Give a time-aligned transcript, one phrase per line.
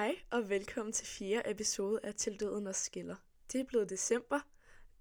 [0.00, 3.16] Hej og velkommen til fjerde episode af Til Døden og Skiller.
[3.52, 4.40] Det er blevet december.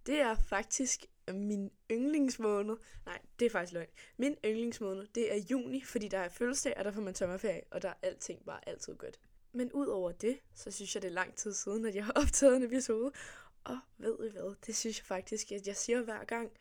[0.06, 2.78] Det er faktisk min yndlingsmåned.
[3.06, 3.88] Nej, det er faktisk løgn.
[4.18, 7.82] Min yndlingsmåned, det er juni, fordi der er fødselsdag, og der får man sommerferie, og
[7.82, 9.20] der er alting bare altid godt.
[9.52, 12.14] Men ud over det, så synes jeg, det er lang tid siden, at jeg har
[12.22, 13.12] optaget en episode.
[13.64, 16.52] Og ved I hvad, det synes jeg faktisk, at jeg siger hver gang.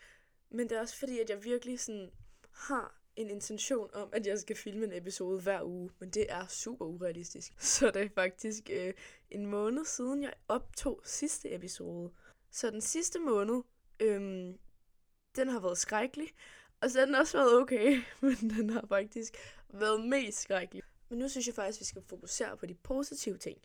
[0.50, 2.10] Men det er også fordi, at jeg virkelig sådan
[2.52, 6.46] har en intention om, at jeg skal filme en episode hver uge, men det er
[6.46, 7.52] super urealistisk.
[7.76, 8.94] Så det er faktisk øh,
[9.30, 12.10] en måned siden, jeg optog sidste episode.
[12.50, 13.62] Så den sidste måned,
[14.00, 14.20] øh,
[15.36, 16.28] den har været skrækkelig,
[16.80, 19.36] og så har den også været okay, men den har faktisk
[19.68, 20.82] været mest skrækkelig.
[21.08, 23.58] Men nu synes jeg faktisk, at vi skal fokusere på de positive ting.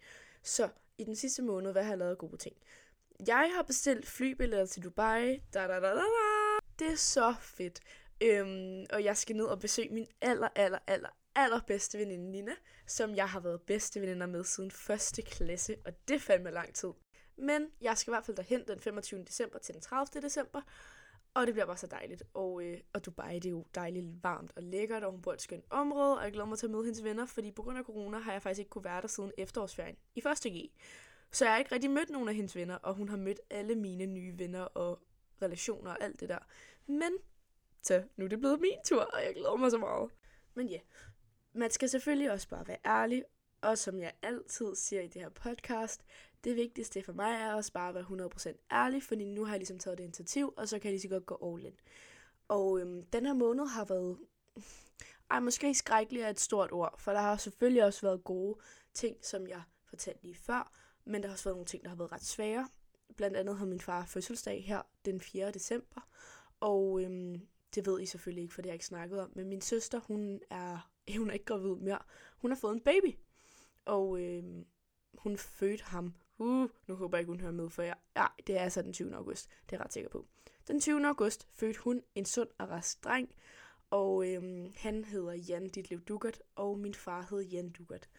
[0.44, 2.56] Så i den sidste måned, hvad har jeg lavet gode ting?
[3.28, 5.42] Jeg har bestilt flybilletter til Dubai.
[5.54, 6.04] Da, da, da, da, da.
[6.80, 7.80] Det er så fedt.
[8.22, 12.52] Øhm, og jeg skal ned og besøge min aller, aller, aller, allerbedste veninde Nina,
[12.88, 16.76] som jeg har været bedste veninder med siden første klasse, og det fandt mig lang
[16.76, 16.90] tid.
[17.38, 19.24] Men jeg skal i hvert fald derhen den 25.
[19.24, 20.22] december til den 30.
[20.22, 20.62] december,
[21.34, 22.24] og det bliver bare så dejligt.
[22.34, 25.36] Og, øh, og Dubai, det er jo dejligt varmt og lækkert, og hun bor i
[25.36, 27.78] et skønt område, og jeg glæder mig til at møde hendes venner, fordi på grund
[27.78, 30.72] af corona har jeg faktisk ikke kunne være der siden efterårsferien i første G.
[31.32, 33.76] Så jeg har ikke rigtig mødt nogen af hendes venner, og hun har mødt alle
[33.76, 35.00] mine nye venner og
[35.42, 36.40] relationer og alt det der.
[36.88, 37.12] Men
[37.84, 40.10] så nu er det blevet min tur, og jeg glæder mig så meget.
[40.54, 40.80] Men ja,
[41.54, 43.24] man skal selvfølgelig også bare være ærlig,
[43.62, 46.06] og som jeg altid siger i det her podcast,
[46.44, 49.60] det vigtigste for mig er også bare at være 100% ærlig, fordi nu har jeg
[49.60, 51.76] ligesom taget det initiativ, og så kan jeg lige så godt gå all in.
[52.48, 54.18] Og øhm, den her måned har været,
[55.32, 58.60] ej måske skrækkelig er et stort ord, for der har selvfølgelig også været gode
[58.94, 60.72] ting, som jeg fortalte lige før,
[61.06, 62.70] men der har også været nogle ting, der har været ret svære.
[63.18, 65.52] Blandt andet har min far fødselsdag her den 4.
[65.52, 66.02] december,
[66.60, 67.42] og øhm,
[67.76, 70.00] det ved I selvfølgelig ikke, for det har jeg ikke snakket om, men min søster,
[70.00, 72.00] hun er, hun er ikke gravid mere.
[72.38, 73.16] Hun har fået en baby,
[73.86, 74.44] og øh,
[75.14, 76.14] hun fødte ham.
[76.38, 78.94] Uh, nu håber jeg ikke, hun hører med, for jeg, ja, det er altså den
[78.94, 79.16] 20.
[79.16, 80.26] august, det er jeg ret sikker på.
[80.68, 81.08] Den 20.
[81.08, 83.36] august fødte hun en sund og rask dreng,
[83.90, 88.10] og øh, han hedder Jan Ditlev Dugert, og min far hed Jan Dugert.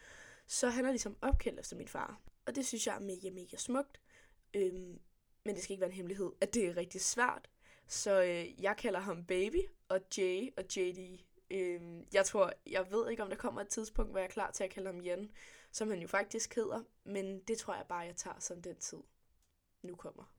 [0.46, 2.20] Så han er ligesom opkaldt efter min far.
[2.46, 4.00] Og det synes jeg er mega, mega smukt.
[4.54, 4.72] Øh,
[5.44, 7.50] men det skal ikke være en hemmelighed, at det er rigtig svært.
[7.86, 11.18] Så øh, jeg kalder ham Baby og Jay og JD.
[11.50, 14.50] Øhm, jeg tror, jeg ved ikke, om der kommer et tidspunkt, hvor jeg er klar
[14.50, 15.30] til at kalde ham Jan,
[15.72, 16.82] som han jo faktisk hedder.
[17.04, 18.98] Men det tror jeg bare, jeg tager som den tid
[19.82, 20.34] nu kommer.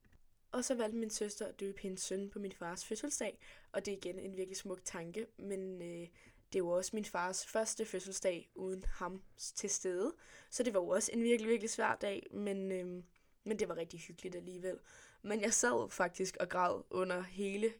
[0.52, 3.40] Og så valgte min søster at døbe hendes søn på min fars fødselsdag,
[3.72, 6.08] og det er igen en virkelig smuk tanke, men øh,
[6.54, 10.16] det var også min fars første fødselsdag uden ham til stede.
[10.50, 13.04] Så det var jo også en virkelig, virkelig svær dag, men, øh,
[13.44, 14.80] men det var rigtig hyggeligt alligevel.
[15.26, 17.74] Men jeg sad faktisk og græd under hele...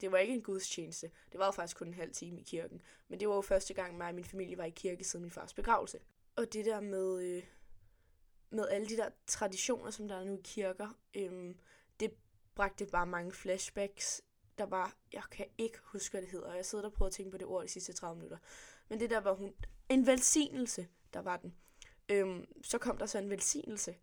[0.00, 1.10] Det var ikke en gudstjeneste.
[1.32, 2.82] Det var jo faktisk kun en halv time i kirken.
[3.08, 5.30] Men det var jo første gang, mig og min familie var i kirke siden min
[5.30, 5.98] fars begravelse.
[6.36, 7.42] Og det der med, øh,
[8.50, 11.54] med alle de der traditioner, som der er nu i kirker, øh,
[12.00, 12.12] det
[12.54, 14.22] bragte bare mange flashbacks
[14.58, 17.12] der var, jeg kan ikke huske, hvad det hedder, og jeg sidder og prøver at
[17.12, 18.38] tænke på det ord de sidste 30 minutter.
[18.88, 19.54] Men det der var hun,
[19.88, 21.54] en velsignelse, der var den.
[22.08, 23.94] Øhm, så kom der så en velsignelse.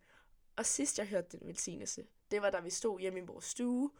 [0.56, 3.90] Og sidst jeg hørte den velsignelse, det var da vi stod hjemme i vores stue,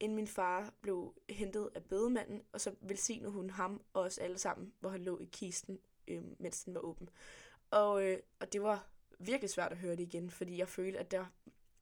[0.00, 4.38] inden min far blev hentet af bedemanden, og så velsignede hun ham og os alle
[4.38, 7.08] sammen, hvor han lå i kisten, øh, mens den var åben.
[7.70, 8.88] Og, øh, og det var
[9.18, 11.26] virkelig svært at høre det igen, fordi jeg følte, at der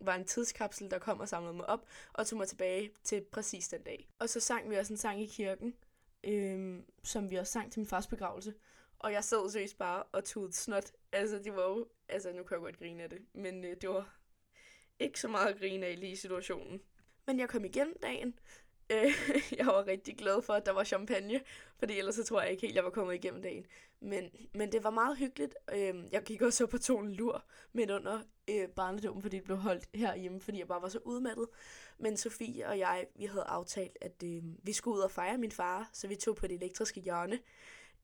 [0.00, 3.68] var en tidskapsel, der kom og samlede mig op og tog mig tilbage til præcis
[3.68, 4.08] den dag.
[4.18, 5.74] Og så sang vi også en sang i kirken,
[6.24, 8.54] øh, som vi også sang til min fars begravelse.
[8.98, 10.92] Og jeg sad seriøst bare og tog et snot.
[11.12, 11.88] Altså, det var jo...
[12.08, 13.18] Altså, nu kan jeg godt grine af det.
[13.34, 14.18] Men øh, det var
[15.02, 16.80] ikke så meget at grine af lige i situationen.
[17.26, 18.38] Men jeg kom igen dagen.
[18.92, 19.12] Øh,
[19.58, 21.40] jeg var rigtig glad for, at der var champagne,
[21.78, 23.66] fordi ellers så tror jeg ikke helt, jeg var kommet igennem dagen.
[24.00, 25.54] Men, men det var meget hyggeligt.
[25.74, 28.20] Øh, jeg gik også på to lur midt under
[28.50, 31.46] øh, barnedom, fordi det blev holdt herhjemme, fordi jeg bare var så udmattet.
[31.98, 35.50] Men Sofie og jeg, vi havde aftalt, at øh, vi skulle ud og fejre min
[35.50, 37.38] far, så vi tog på det elektriske hjørne.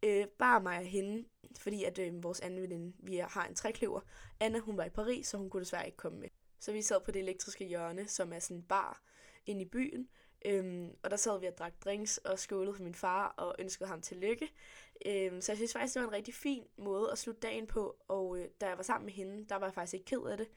[0.03, 1.25] Øh, bare mig og hende,
[1.59, 4.01] fordi at øh, vores anden veninde, vi har en trækløver.
[4.41, 6.28] Anna, hun var i Paris, så hun kunne desværre ikke komme med.
[6.59, 9.03] Så vi sad på det elektriske hjørne, som er sådan en bar
[9.47, 10.09] inde i byen.
[10.45, 13.89] Øhm, og der sad vi og drak drinks og skålede for min far og ønskede
[13.89, 14.53] ham tillykke.
[15.07, 17.97] Øhm, så jeg synes faktisk, det var en rigtig fin måde at slutte dagen på.
[18.09, 20.37] Og øh, da jeg var sammen med hende, der var jeg faktisk ikke ked af
[20.37, 20.49] det.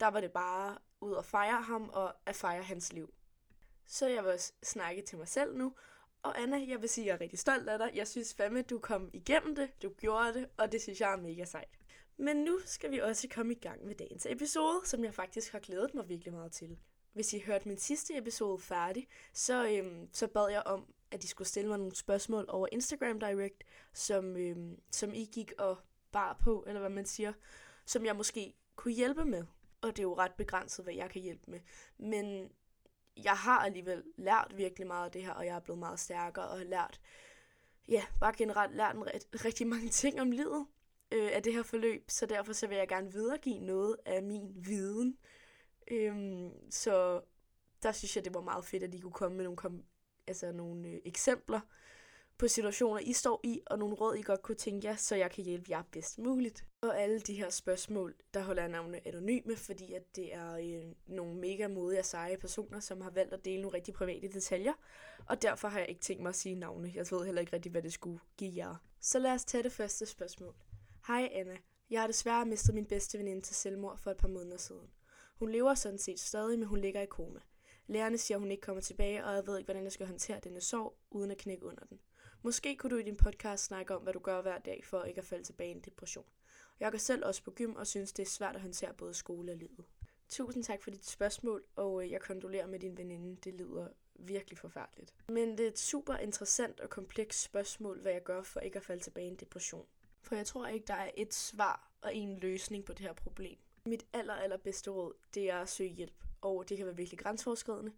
[0.00, 3.14] Der var det bare ud at fejre ham og at fejre hans liv.
[3.86, 5.74] Så jeg vil snakke til mig selv nu.
[6.22, 7.90] Og Anna, jeg vil sige, at jeg er rigtig stolt af dig.
[7.94, 11.16] Jeg synes fandme, du kom igennem det, du gjorde det, og det synes jeg er
[11.16, 11.77] mega sejt.
[12.18, 15.58] Men nu skal vi også komme i gang med dagens episode, som jeg faktisk har
[15.58, 16.78] glædet mig virkelig meget til.
[17.12, 21.26] Hvis I hørte min sidste episode færdig, så, øhm, så bad jeg om, at I
[21.26, 25.78] skulle stille mig nogle spørgsmål over Instagram Direct, som, øhm, som I gik og
[26.12, 27.32] bar på, eller hvad man siger.
[27.86, 29.44] som jeg måske kunne hjælpe med.
[29.80, 31.60] Og det er jo ret begrænset, hvad jeg kan hjælpe med.
[31.98, 32.52] Men
[33.24, 36.48] jeg har alligevel lært virkelig meget af det her, og jeg er blevet meget stærkere
[36.48, 37.00] og har lært,
[37.88, 39.04] ja, bare generelt lært en
[39.44, 40.66] rigtig mange ting om livet
[41.12, 44.52] øh, af det her forløb, så derfor så vil jeg gerne videregive noget af min
[44.56, 45.18] viden.
[45.90, 47.20] Øhm, så
[47.82, 49.82] der synes jeg, det var meget fedt, at de kunne komme med nogle, kom,
[50.26, 51.60] altså nogle øh, eksempler
[52.38, 55.30] på situationer, I står i, og nogle råd, I godt kunne tænke jer, så jeg
[55.30, 56.64] kan hjælpe jer bedst muligt.
[56.80, 60.92] Og alle de her spørgsmål, der holder jeg navnene anonyme, fordi at det er øh,
[61.06, 64.72] nogle mega modige og seje personer, som har valgt at dele nogle rigtig private detaljer,
[65.26, 66.92] og derfor har jeg ikke tænkt mig at sige navne.
[66.94, 68.74] Jeg ved heller ikke rigtig, hvad det skulle give jer.
[69.00, 70.54] Så lad os tage det første spørgsmål.
[71.08, 71.56] Hej Anna,
[71.90, 74.90] jeg har desværre mistet min bedste veninde til selvmord for et par måneder siden.
[75.34, 77.40] Hun lever sådan set stadig, men hun ligger i koma.
[77.86, 80.40] Lærerne siger, at hun ikke kommer tilbage, og jeg ved ikke, hvordan jeg skal håndtere
[80.44, 82.00] denne sorg, uden at knække under den.
[82.42, 85.18] Måske kunne du i din podcast snakke om, hvad du gør hver dag for ikke
[85.18, 86.24] at falde tilbage i en depression.
[86.80, 89.52] Jeg går selv også på gym og synes, det er svært at håndtere både skole
[89.52, 89.84] og livet.
[90.28, 93.36] Tusind tak for dit spørgsmål, og øh, jeg kondolerer med din veninde.
[93.44, 95.14] Det lyder virkelig forfærdeligt.
[95.28, 98.84] Men det er et super interessant og komplekst spørgsmål, hvad jeg gør for ikke at
[98.84, 99.86] falde tilbage i en depression.
[100.28, 103.58] For jeg tror ikke, der er et svar og en løsning på det her problem.
[103.84, 106.24] Mit aller, aller bedste råd, det er at søge hjælp.
[106.40, 107.92] Og det kan være virkelig grænseoverskridende.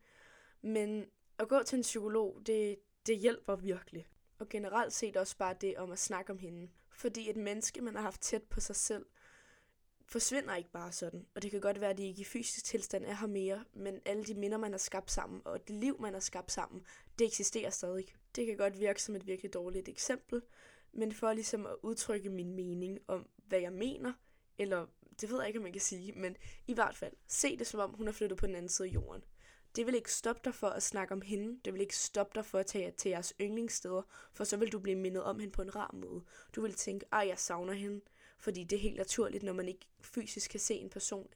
[0.62, 1.06] Men
[1.38, 4.06] at gå til en psykolog, det, det hjælper virkelig.
[4.38, 6.71] Og generelt set også bare det om at snakke om hende.
[6.91, 9.06] Fordi et menneske, man har haft tæt på sig selv,
[10.06, 11.27] forsvinder ikke bare sådan.
[11.35, 14.00] Og det kan godt være, at de ikke i fysisk tilstand er her mere, men
[14.05, 16.87] alle de minder, man har skabt sammen, og det liv, man har skabt sammen,
[17.19, 18.15] det eksisterer stadig.
[18.37, 20.43] Det kan godt virke som et virkelig dårligt eksempel,
[20.92, 24.12] men for ligesom at udtrykke min mening om, hvad jeg mener,
[24.58, 24.87] eller
[25.20, 27.81] det ved jeg ikke, om man kan sige, men i hvert fald, se det som
[27.81, 29.25] om, hun er flyttet på den anden side af jorden.
[29.76, 31.60] Det vil ikke stoppe dig for at snakke om hende.
[31.64, 34.02] Det vil ikke stoppe dig for at tage til jeres yndlingssteder,
[34.32, 36.25] for så vil du blive mindet om hende på en rar måde.
[36.56, 38.00] Du vil tænke, ej, jeg savner hende,
[38.38, 41.28] fordi det er helt naturligt, når man ikke fysisk kan se en person.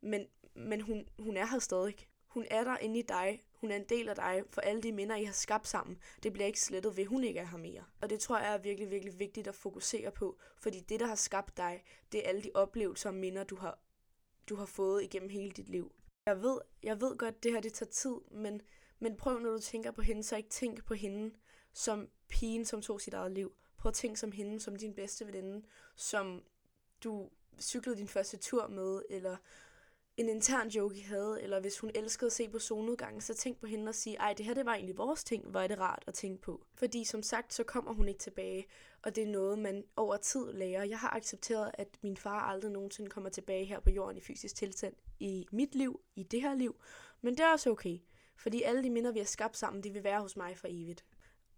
[0.00, 1.96] Men, men hun, hun er her stadig.
[2.26, 3.44] Hun er der inde i dig.
[3.64, 6.32] Hun er en del af dig, for alle de minder, I har skabt sammen, det
[6.32, 7.84] bliver ikke slettet ved, hun ikke er her mere.
[8.00, 11.14] Og det tror jeg er virkelig, virkelig vigtigt at fokusere på, fordi det, der har
[11.14, 13.78] skabt dig, det er alle de oplevelser og minder, du har,
[14.48, 15.94] du har fået igennem hele dit liv.
[16.26, 18.62] Jeg ved, jeg ved godt, det her det tager tid, men,
[18.98, 21.34] men prøv, når du tænker på hende, så ikke tænk på hende
[21.72, 23.56] som pigen, som tog sit eget liv.
[23.78, 26.42] Prøv at tænke som hende, som din bedste veninde, som
[27.04, 29.36] du cyklede din første tur med, eller
[30.16, 33.60] en intern joke, I havde, eller hvis hun elskede at se på solnedgangen, så tænk
[33.60, 35.78] på hende og sige, ej, det her det var egentlig vores ting, hvor er det
[35.78, 36.64] rart at tænke på.
[36.74, 38.66] Fordi som sagt, så kommer hun ikke tilbage,
[39.02, 40.84] og det er noget, man over tid lærer.
[40.84, 44.56] Jeg har accepteret, at min far aldrig nogensinde kommer tilbage her på jorden i fysisk
[44.56, 46.76] tilstand i mit liv, i det her liv,
[47.20, 47.98] men det er også okay,
[48.36, 51.04] fordi alle de minder, vi har skabt sammen, de vil være hos mig for evigt.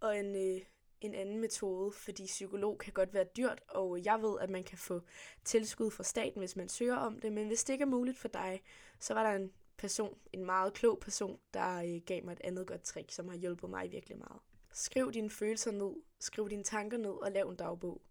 [0.00, 0.61] Og en, øh,
[1.00, 4.78] en anden metode, fordi psykolog kan godt være dyrt, og jeg ved, at man kan
[4.78, 5.00] få
[5.44, 8.28] tilskud fra staten, hvis man søger om det, men hvis det ikke er muligt for
[8.28, 8.62] dig,
[9.00, 12.66] så var der en person, en meget klog person, der øh, gav mig et andet
[12.66, 14.40] godt trick, som har hjulpet mig virkelig meget.
[14.72, 18.02] Skriv dine følelser ned, skriv dine tanker ned og lav en dagbog.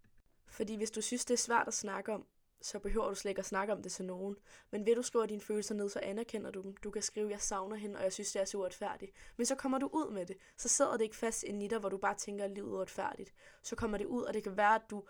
[0.46, 2.26] Fordi hvis du synes, det er svært at snakke om,
[2.62, 4.36] så behøver du slet ikke at snakke om det til nogen.
[4.70, 6.76] Men ved du skrive dine følelser ned, så anerkender du dem.
[6.76, 9.12] Du kan skrive, jeg savner hende, og jeg synes, det er så uretfærdigt.
[9.36, 10.36] Men så kommer du ud med det.
[10.56, 12.72] Så sidder det ikke fast inde i dig, hvor du bare tænker, at livet er
[12.72, 13.34] uretfærdigt.
[13.62, 15.04] Så kommer det ud, og det kan være, at du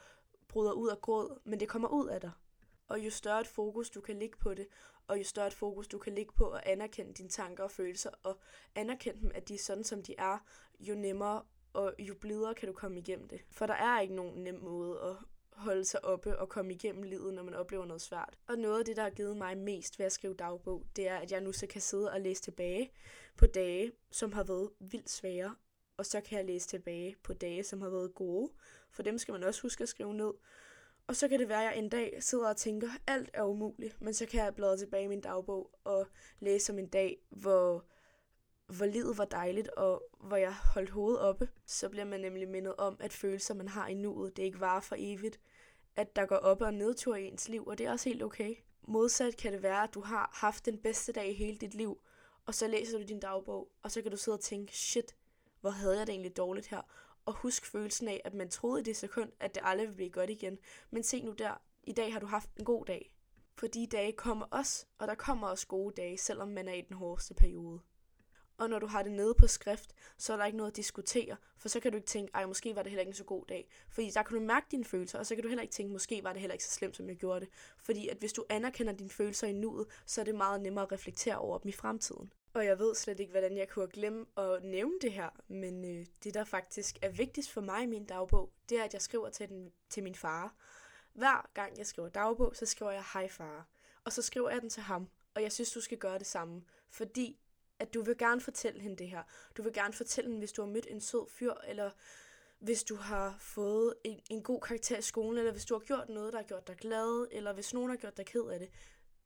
[0.49, 2.31] bryder ud af gråd, men det kommer ud af dig.
[2.89, 4.67] Og jo større et fokus du kan ligge på det,
[5.09, 8.11] og jo større et fokus du kan ligge på at anerkende dine tanker og følelser,
[8.23, 8.39] og
[8.75, 10.39] anerkende dem, at de er sådan, som de er,
[10.81, 13.41] jo nemmere og jo blidere kan du komme igennem det.
[13.51, 15.17] For der er ikke nogen nem måde at
[15.57, 18.39] holde sig oppe og komme igennem livet, når man oplever noget svært.
[18.49, 21.17] Og noget af det, der har givet mig mest ved at skrive dagbog, det er,
[21.17, 22.91] at jeg nu så kan sidde og læse tilbage
[23.37, 25.55] på dage, som har været vildt svære,
[25.97, 28.53] og så kan jeg læse tilbage på dage, som har været gode.
[28.91, 30.33] For dem skal man også huske at skrive ned.
[31.07, 33.43] Og så kan det være, at jeg en dag sidder og tænker, at alt er
[33.43, 36.07] umuligt, men så kan jeg bladre tilbage i min dagbog og
[36.41, 37.85] læse om en dag, hvor
[38.67, 42.75] hvor livet var dejligt, og hvor jeg holdt hovedet oppe, så bliver man nemlig mindet
[42.77, 45.41] om, at følelser, man har i nuet, det ikke varer for evigt.
[45.97, 48.55] At der går op og nedtur i ens liv, og det er også helt okay.
[48.83, 52.01] Modsat kan det være, at du har haft den bedste dag i hele dit liv,
[52.47, 55.17] og så læser du din dagbog, og så kan du sidde og tænke, shit,
[55.61, 56.83] hvor havde jeg det egentlig dårligt her?
[57.25, 60.11] Og husk følelsen af, at man troede i det sekund, at det aldrig ville blive
[60.11, 60.59] godt igen.
[60.91, 63.13] Men se nu der, i dag har du haft en god dag.
[63.55, 66.81] For de dage kommer også, og der kommer også gode dage, selvom man er i
[66.81, 67.81] den hårdeste periode.
[68.59, 71.37] Og når du har det nede på skrift, så er der ikke noget at diskutere,
[71.59, 73.45] for så kan du ikke tænke, ej, måske var det heller ikke en så god
[73.49, 73.69] dag.
[73.89, 76.25] Fordi der kan du mærke dine følelser, og så kan du heller ikke tænke, måske
[76.25, 77.49] var det heller ikke så slemt, som jeg gjorde det.
[77.79, 80.93] Fordi at hvis du anerkender dine følelser i nuet, så er det meget nemmere at
[80.93, 82.33] reflektere over dem i fremtiden.
[82.55, 86.07] Og jeg ved slet ikke, hvordan jeg kunne glemme at nævne det her, men øh,
[86.25, 89.31] det, der faktisk er vigtigst for mig i min dagbog, det er, at jeg skriver
[89.31, 90.55] til, den, til min far.
[91.13, 93.69] Hver gang jeg skriver dagbog, så skriver jeg hej far.
[94.05, 95.09] Og så skriver jeg den til ham.
[95.35, 96.63] Og jeg synes, du skal gøre det samme.
[96.91, 97.39] Fordi
[97.79, 99.23] at du vil gerne fortælle hende det her.
[99.57, 101.91] Du vil gerne fortælle hende, hvis du har mødt en sød fyr, eller
[102.59, 106.09] hvis du har fået en, en god karakter i skolen, eller hvis du har gjort
[106.09, 108.69] noget, der har gjort dig glad, eller hvis nogen har gjort dig ked af det.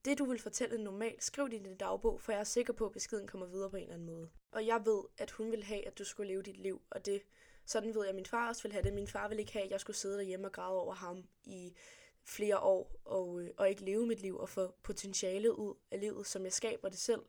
[0.04, 2.87] Det, du vil fortælle normalt, skriv det i din dagbog, for jeg er sikker på,
[2.87, 4.30] at beskeden kommer videre på en eller anden måde.
[4.52, 7.23] Og jeg ved, at hun vil have, at du skulle leve dit liv, og det,
[7.66, 8.92] sådan ved jeg, at min far også vil have det.
[8.92, 11.75] Min far vil ikke have, at jeg skulle sidde derhjemme og græde over ham i
[12.25, 16.26] flere år, og, øh, og ikke leve mit liv, og få potentialet ud af livet,
[16.26, 17.23] som jeg skaber det selv.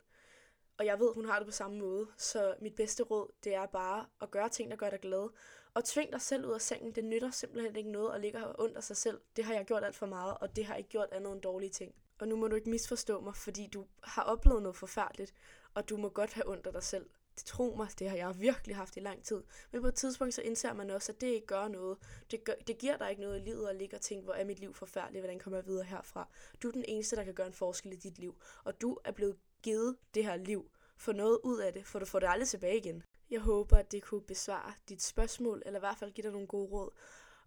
[0.78, 3.66] Og jeg ved, hun har det på samme måde, så mit bedste råd, det er
[3.66, 5.28] bare at gøre ting, der gør dig glad,
[5.74, 6.92] og tving dig selv ud af sengen.
[6.92, 9.20] Det nytter simpelthen ikke noget at ligge under sig selv.
[9.36, 11.70] Det har jeg gjort alt for meget, og det har ikke gjort andet end dårlige
[11.70, 11.94] ting.
[12.18, 15.34] Og nu må du ikke misforstå mig, fordi du har oplevet noget forfærdeligt,
[15.74, 17.06] og du må godt have ondt af dig selv.
[17.36, 19.42] Det tro mig, det har jeg virkelig haft i lang tid.
[19.70, 21.98] Men på et tidspunkt så indser man også, at det ikke gør noget.
[22.30, 24.44] Det, gør, det giver dig ikke noget i livet at ligge og tænke, hvor er
[24.44, 26.28] mit liv forfærdeligt, hvordan kommer jeg videre herfra.
[26.62, 28.42] Du er den eneste, der kan gøre en forskel i dit liv.
[28.64, 30.70] Og du er blevet givet det her liv.
[30.96, 33.02] Få noget ud af det, for du får det aldrig tilbage igen.
[33.30, 36.46] Jeg håber, at det kunne besvare dit spørgsmål, eller i hvert fald give dig nogle
[36.46, 36.90] gode råd.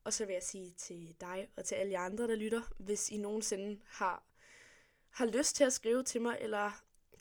[0.04, 3.12] Og så vil jeg sige til dig og til alle jer andre, der lytter, hvis
[3.12, 4.24] I nogensinde har,
[5.10, 6.72] har lyst til at skrive til mig, eller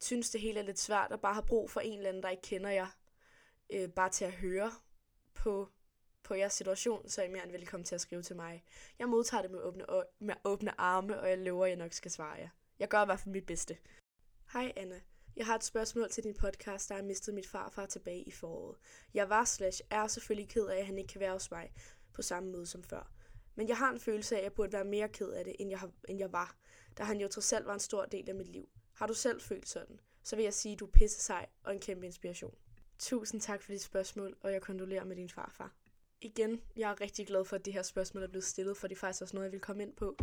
[0.01, 2.29] synes det hele er lidt svært, og bare har brug for en eller anden, der
[2.29, 2.87] ikke kender jer,
[3.71, 4.73] øh, bare til at høre
[5.35, 5.69] på,
[6.23, 8.65] på jeres situation, så er I mere end velkommen til at skrive til mig.
[8.99, 9.85] Jeg modtager det med åbne,
[10.19, 12.49] med åbne arme, og jeg lover, at jeg nok skal svare jer.
[12.79, 13.77] Jeg gør i hvert fald mit bedste.
[14.55, 15.01] Hej Anna.
[15.37, 18.77] Jeg har et spørgsmål til din podcast, der har mistet mit farfar tilbage i foråret.
[19.15, 21.73] Jeg var slash er selvfølgelig ked af, at han ikke kan være hos mig
[22.13, 23.13] på samme måde som før.
[23.55, 25.71] Men jeg har en følelse af, at jeg burde være mere ked af det, end
[25.71, 26.57] jeg, har, end jeg var,
[26.99, 28.69] da han jo trods alt var en stor del af mit liv.
[28.93, 31.75] Har du selv følt sådan, så vil jeg sige, at du er pisse sej og
[31.75, 32.55] en kæmpe inspiration.
[32.99, 35.75] Tusind tak for dit spørgsmål, og jeg kondolerer med din farfar.
[36.21, 38.95] Igen, jeg er rigtig glad for, at det her spørgsmål er blevet stillet, for det
[38.95, 40.17] er faktisk også noget, jeg vil komme ind på.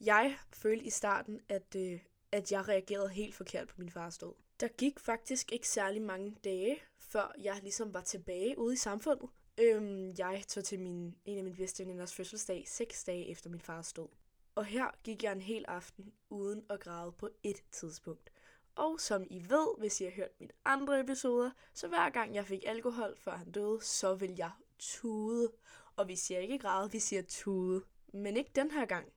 [0.00, 2.00] Jeg følte i starten, at, øh,
[2.32, 4.32] at jeg reagerede helt forkert på min fars død.
[4.60, 9.28] Der gik faktisk ikke særlig mange dage, før jeg ligesom var tilbage ude i samfundet.
[9.58, 13.60] Øhm, jeg tog til min, en af mine bedste veninders fødselsdag seks dage efter min
[13.60, 14.08] fars død.
[14.54, 18.30] Og her gik jeg en hel aften uden at græde på et tidspunkt.
[18.74, 22.46] Og som I ved, hvis I har hørt mine andre episoder, så hver gang jeg
[22.46, 25.52] fik alkohol, før han døde, så ville jeg tude.
[25.96, 27.84] Og vi siger ikke græde, vi siger tude.
[28.12, 29.12] Men ikke den her gang.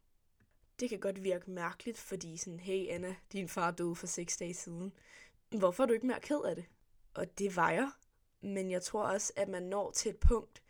[0.80, 4.53] Det kan godt virke mærkeligt, fordi sådan, hey Anna, din far døde for seks dage
[4.53, 4.94] siden.
[5.50, 6.65] Hvorfor er du ikke mere ked af det?
[7.13, 7.92] Og det var jeg.
[8.42, 10.63] Men jeg tror også, at man når til et punkt,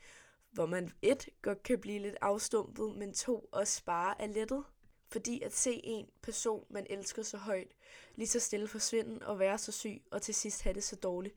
[0.51, 4.63] hvor man et godt kan blive lidt afstumpet, men to også bare er lettet.
[5.07, 7.71] Fordi at se en person, man elsker så højt,
[8.15, 11.35] lige så stille forsvinde og være så syg, og til sidst have det så dårligt,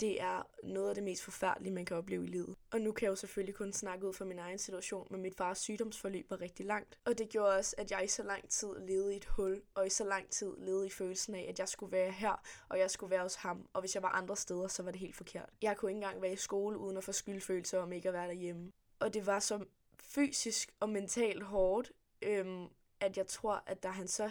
[0.00, 2.56] det er noget af det mest forfærdelige, man kan opleve i livet.
[2.70, 5.36] Og nu kan jeg jo selvfølgelig kun snakke ud fra min egen situation, men mit
[5.36, 6.98] fars sygdomsforløb var rigtig langt.
[7.04, 9.86] Og det gjorde også, at jeg i så lang tid levede i et hul, og
[9.86, 12.90] i så lang tid levede i følelsen af, at jeg skulle være her, og jeg
[12.90, 15.50] skulle være hos ham, og hvis jeg var andre steder, så var det helt forkert.
[15.62, 18.26] Jeg kunne ikke engang være i skole uden at få skyldfølelse om ikke at være
[18.26, 18.72] derhjemme.
[19.00, 19.64] Og det var så
[19.98, 22.66] fysisk og mentalt hårdt, øhm,
[23.00, 24.30] at jeg tror, at da han så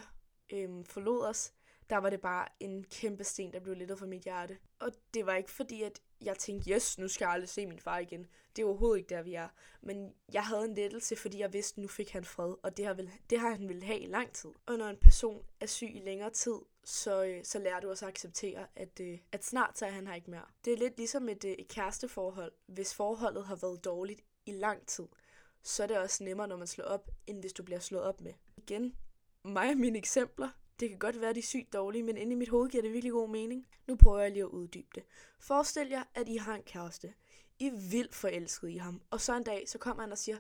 [0.50, 1.54] øhm, forlod os,
[1.89, 4.58] der var det bare en kæmpe sten, der blev lettet fra mit hjerte.
[4.79, 7.79] Og det var ikke fordi, at jeg tænkte, yes, nu skal jeg aldrig se min
[7.79, 8.25] far igen.
[8.56, 9.48] Det er overhovedet ikke der, vi er.
[9.82, 12.86] Men jeg havde en lettelse, fordi jeg vidste, at nu fik han fred, og det
[12.86, 14.50] har, vel, det har han ville have i lang tid.
[14.65, 18.06] Og når en person er syg i længere tid, så, øh, så lærer du også
[18.06, 20.46] at acceptere, at, øh, at snart så er han her ikke mere.
[20.65, 22.51] Det er lidt ligesom et, øh, et kæresteforhold.
[22.65, 25.06] Hvis forholdet har været dårligt i lang tid,
[25.63, 28.22] så er det også nemmere, når man slår op, end hvis du bliver slået op
[28.22, 28.34] med.
[28.58, 28.96] Igen,
[29.44, 32.31] mig og mine eksempler, det kan godt være, at de er sygt dårlige, men inde
[32.31, 33.67] i mit hoved giver det virkelig god mening.
[33.88, 35.03] Nu prøver jeg lige at uddybe det.
[35.39, 37.13] Forestil jer, at I har en kæreste.
[37.60, 39.01] I er vildt forelsket i ham.
[39.10, 40.38] Og så en dag, så kommer han og siger,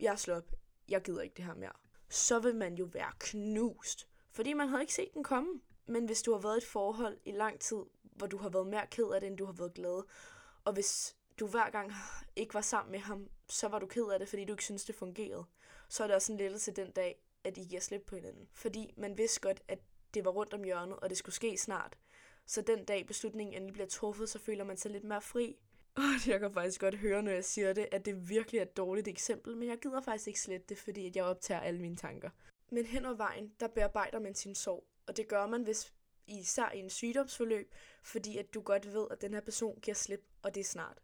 [0.00, 0.52] jeg slår op.
[0.88, 1.72] Jeg gider ikke det her mere.
[2.08, 4.08] Så vil man jo være knust.
[4.30, 5.60] Fordi man havde ikke set den komme.
[5.86, 8.66] Men hvis du har været i et forhold i lang tid, hvor du har været
[8.66, 10.02] mere ked af det, end du har været glad,
[10.64, 11.92] og hvis du hver gang
[12.36, 14.84] ikke var sammen med ham, så var du ked af det, fordi du ikke synes
[14.84, 15.44] det fungerede,
[15.88, 18.48] så er det også en lettelse den dag, at I giver slip på hinanden.
[18.52, 19.78] Fordi man vidste godt, at
[20.14, 21.98] det var rundt om hjørnet, og det skulle ske snart.
[22.46, 25.56] Så den dag beslutningen endelig bliver truffet, så føler man sig lidt mere fri.
[25.94, 28.76] Og jeg kan faktisk godt høre, når jeg siger det, at det virkelig er et
[28.76, 31.96] dårligt eksempel, men jeg gider faktisk ikke slette det, fordi at jeg optager alle mine
[31.96, 32.30] tanker.
[32.70, 35.92] Men hen ad vejen, der bearbejder man sin sorg, og det gør man, hvis
[36.26, 40.24] især i en sygdomsforløb, fordi at du godt ved, at den her person giver slip,
[40.42, 40.98] og det er snart.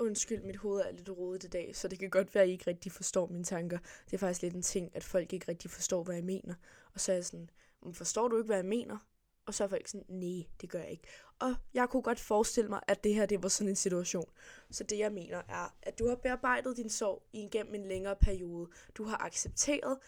[0.00, 2.52] Undskyld, mit hoved er lidt rodet i dag, så det kan godt være, at I
[2.52, 3.78] ikke rigtig forstår mine tanker.
[4.04, 6.54] Det er faktisk lidt en ting, at folk ikke rigtig forstår, hvad jeg mener.
[6.94, 7.50] Og så er jeg sådan,
[7.92, 8.98] forstår du ikke, hvad jeg mener?
[9.46, 11.08] Og så er folk sådan, nej, det gør jeg ikke.
[11.38, 14.30] Og jeg kunne godt forestille mig, at det her det var sådan en situation.
[14.70, 18.70] Så det jeg mener er, at du har bearbejdet din sorg igennem en længere periode.
[18.94, 19.98] Du har accepteret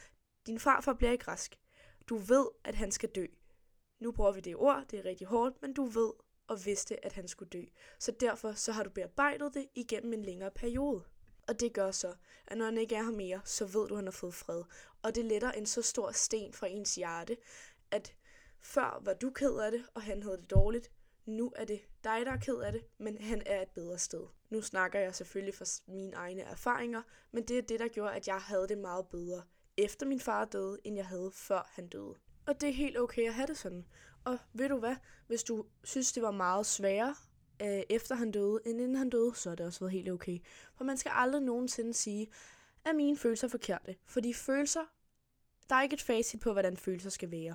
[0.47, 1.59] Din farfar bliver ikke rask.
[2.09, 3.27] Du ved, at han skal dø.
[4.01, 6.13] Nu bruger vi det ord, det er rigtig hårdt, men du ved
[6.49, 7.63] og vidste, at han skulle dø.
[7.99, 11.05] Så derfor så har du bearbejdet det igennem en længere periode.
[11.49, 12.15] Og det gør så,
[12.47, 14.63] at når han ikke er her mere, så ved du, at han har fået fred.
[15.03, 17.37] Og det letter en så stor sten fra ens hjerte,
[17.91, 18.15] at
[18.61, 20.91] før var du ked af det, og han havde det dårligt.
[21.27, 24.27] Nu er det dig, der er ked af det, men han er et bedre sted.
[24.51, 27.03] Nu snakker jeg selvfølgelig fra mine egne erfaringer,
[27.33, 29.43] men det er det, der gjorde, at jeg havde det meget bedre
[29.77, 32.15] efter min far døde, end jeg havde før han døde.
[32.49, 33.85] Og det er helt okay at have det sådan.
[34.25, 37.15] Og ved du hvad, hvis du synes, det var meget sværere
[37.63, 40.39] øh, efter han døde, end inden han døde, så har det også været helt okay.
[40.75, 42.29] For man skal aldrig nogensinde sige,
[42.85, 43.97] at mine følelser er forkerte.
[44.07, 44.81] Fordi følelser,
[45.69, 47.55] der er ikke et facit på, hvordan følelser skal være.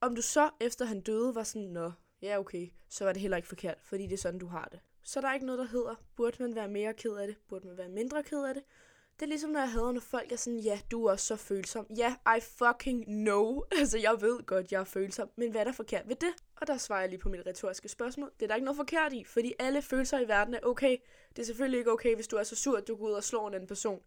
[0.00, 3.36] Om du så efter han døde var sådan, nå, ja okay, så var det heller
[3.36, 4.80] ikke forkert, fordi det er sådan, du har det.
[5.02, 7.66] Så der er ikke noget, der hedder, burde man være mere ked af det, burde
[7.66, 8.62] man være mindre ked af det.
[9.22, 11.36] Det er ligesom, når jeg hader, når folk er sådan, ja, du er også så
[11.36, 11.86] følsom.
[11.96, 13.62] Ja, I fucking know.
[13.78, 15.30] Altså, jeg ved godt, jeg er følsom.
[15.36, 16.28] Men hvad er der forkert ved det?
[16.56, 18.30] Og der svarer jeg lige på mit retoriske spørgsmål.
[18.34, 20.96] Det er der ikke noget forkert i, fordi alle følelser i verden er okay.
[21.36, 23.24] Det er selvfølgelig ikke okay, hvis du er så sur, at du går ud og
[23.24, 24.00] slår en anden person.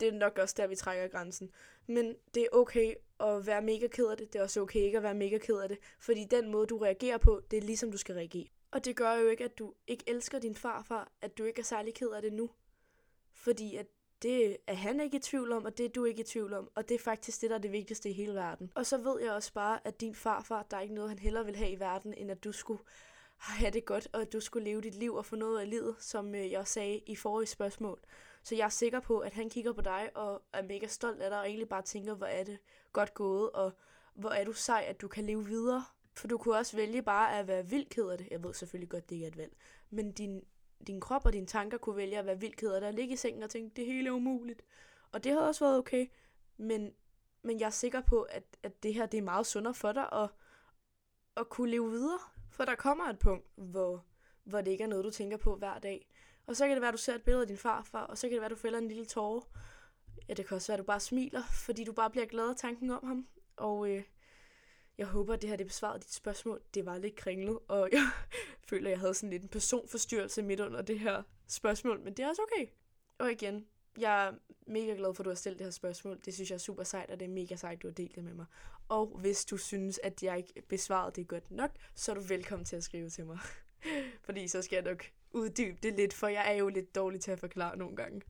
[0.00, 1.50] Det er nok også der, vi trækker grænsen.
[1.86, 4.32] Men det er okay at være mega ked af det.
[4.32, 5.78] Det er også okay ikke at være mega ked af det.
[5.98, 8.46] Fordi den måde, du reagerer på, det er ligesom, du skal reagere.
[8.70, 11.64] Og det gør jo ikke, at du ikke elsker din farfar, at du ikke er
[11.64, 12.50] særlig ked af det nu.
[13.32, 13.86] Fordi at
[14.22, 16.70] det er han ikke i tvivl om, og det er du ikke i tvivl om.
[16.74, 18.72] Og det er faktisk det, der er det vigtigste i hele verden.
[18.74, 21.44] Og så ved jeg også bare, at din farfar, der er ikke noget, han hellere
[21.44, 22.82] vil have i verden, end at du skulle
[23.36, 25.96] have det godt, og at du skulle leve dit liv og få noget af livet,
[25.98, 28.00] som øh, jeg sagde i forrige spørgsmål.
[28.42, 31.30] Så jeg er sikker på, at han kigger på dig og er mega stolt af
[31.30, 32.58] dig, og egentlig bare tænker, hvor er det
[32.92, 33.72] godt gået, og
[34.14, 35.84] hvor er du sej, at du kan leve videre.
[36.14, 38.28] For du kunne også vælge bare at være vildt ked af det.
[38.30, 39.56] Jeg ved selvfølgelig godt, det ikke er et valg.
[39.90, 40.44] Men din
[40.86, 43.14] din krop og dine tanker kunne vælge at være vildt ked af det, og ligge
[43.14, 44.62] i sengen og tænke, det hele er umuligt.
[45.12, 46.06] Og det havde også været okay,
[46.56, 46.94] men,
[47.42, 50.08] men jeg er sikker på, at, at det her det er meget sundere for dig
[50.12, 50.30] at,
[51.36, 52.18] at kunne leve videre.
[52.50, 54.04] For der kommer et punkt, hvor,
[54.44, 56.08] hvor det ikke er noget, du tænker på hver dag.
[56.46, 58.26] Og så kan det være, at du ser et billede af din farfar, og så
[58.26, 59.40] kan det være, at du fælder en lille tårer.
[60.28, 62.56] Ja, det kan også være, at du bare smiler, fordi du bare bliver glad af
[62.56, 63.26] tanken om ham.
[63.56, 64.02] Og øh,
[64.98, 66.62] jeg håber, at det her det besvarede dit spørgsmål.
[66.74, 68.10] Det var lidt kringlet, og jeg
[68.68, 72.24] føler, at jeg havde sådan lidt en personforstyrrelse midt under det her spørgsmål, men det
[72.24, 72.66] er også okay.
[73.18, 73.66] Og igen,
[73.98, 74.32] jeg er
[74.66, 76.20] mega glad for, at du har stillet det her spørgsmål.
[76.24, 78.16] Det synes jeg er super sejt, og det er mega sejt, at du har delt
[78.16, 78.46] det med mig.
[78.88, 82.64] Og hvis du synes, at jeg ikke besvarede det godt nok, så er du velkommen
[82.64, 83.38] til at skrive til mig.
[84.26, 87.30] Fordi så skal jeg nok uddybe det lidt, for jeg er jo lidt dårlig til
[87.30, 88.22] at forklare nogle gange.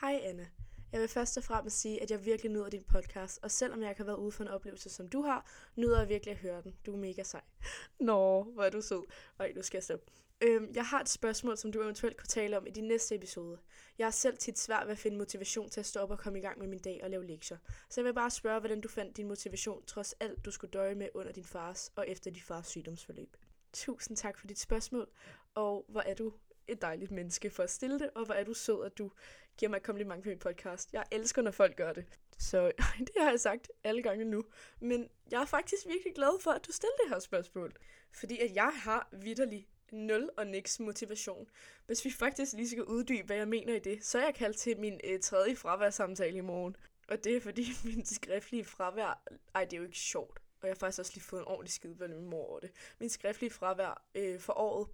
[0.00, 0.46] Hej Anna.
[0.92, 3.90] Jeg vil først og fremmest sige, at jeg virkelig nyder din podcast, og selvom jeg
[3.90, 6.62] ikke har været ude for en oplevelse, som du har, nyder jeg virkelig at høre
[6.62, 6.74] den.
[6.86, 7.40] Du er mega sej.
[8.00, 9.02] Nå, hvor er du sød.
[9.38, 10.06] Ej, nu skal jeg stoppe.
[10.40, 13.58] Øhm, jeg har et spørgsmål, som du eventuelt kunne tale om i din næste episode.
[13.98, 16.38] Jeg har selv tit svært ved at finde motivation til at stå op og komme
[16.38, 17.58] i gang med min dag og lave lektier.
[17.88, 20.94] Så jeg vil bare spørge, hvordan du fandt din motivation, trods alt du skulle døje
[20.94, 23.36] med under din fars og efter din fars sygdomsforløb.
[23.72, 25.08] Tusind tak for dit spørgsmål,
[25.54, 26.32] og hvor er du
[26.68, 29.10] et dejligt menneske for at stille det, og hvor er du sød, at du
[29.58, 30.92] giver mig et kompliment på min podcast.
[30.92, 32.04] Jeg elsker, når folk gør det.
[32.38, 32.72] Så
[33.06, 34.44] det har jeg sagt alle gange nu.
[34.80, 37.72] Men jeg er faktisk virkelig glad for, at du stiller det her spørgsmål.
[38.12, 41.48] Fordi at jeg har vidderlig nul og niks motivation.
[41.86, 44.56] Hvis vi faktisk lige skal uddybe, hvad jeg mener i det, så er jeg kaldt
[44.56, 46.76] til min øh, tredje fraværsamtale i morgen.
[47.08, 49.22] Og det er fordi min skriftlige fravær...
[49.54, 50.38] Ej, det er jo ikke sjovt.
[50.60, 52.70] Og jeg har faktisk også lige fået en ordentlig skideball med min mor over det.
[53.00, 54.88] Min skriftlige fravær øh, for året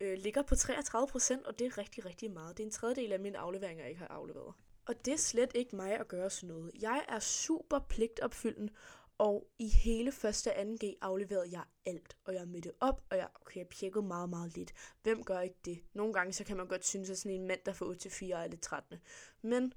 [0.00, 2.56] øh, ligger på 33 procent, og det er rigtig, rigtig meget.
[2.56, 4.54] Det er en tredjedel af mine afleveringer, jeg ikke har afleveret.
[4.86, 6.72] Og det er slet ikke mig at gøre sådan noget.
[6.80, 8.72] Jeg er super pligtopfyldende,
[9.18, 12.16] og i hele første og 2G afleverede jeg alt.
[12.24, 14.72] Og jeg mødte op, og jeg, okay, jeg pjekkede meget, meget lidt.
[15.02, 15.78] Hvem gør ikke det?
[15.94, 18.10] Nogle gange så kan man godt synes, at sådan en mand, der får 8 til
[18.10, 19.00] 4 er lidt trættende.
[19.42, 19.72] Men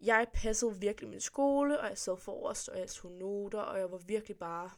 [0.00, 3.90] jeg passede virkelig min skole, og jeg sad forrest, og jeg tog noter, og jeg
[3.90, 4.70] var virkelig bare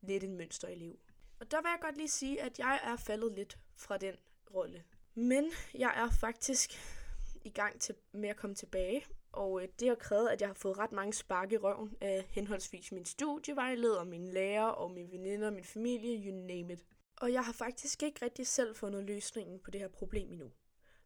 [0.00, 0.98] lidt en mønsterelev.
[1.40, 4.14] Og der vil jeg godt lige sige, at jeg er faldet lidt fra den
[4.54, 4.84] rolle.
[5.14, 6.70] Men jeg er faktisk
[7.44, 10.54] i gang til, med at komme tilbage, og øh, det har krævet, at jeg har
[10.54, 15.50] fået ret mange spark i røven af henholdsvis min studievejleder, min lærer og mine veninder,
[15.50, 16.84] min familie, you name it.
[17.16, 20.50] Og jeg har faktisk ikke rigtig selv fundet løsningen på det her problem endnu.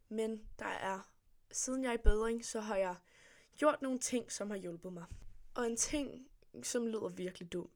[0.08, 1.10] Men der er,
[1.50, 2.96] siden jeg er i bedring, så har jeg
[3.56, 5.04] gjort nogle ting, som har hjulpet mig.
[5.54, 6.28] Og en ting,
[6.62, 7.70] som lyder virkelig dum,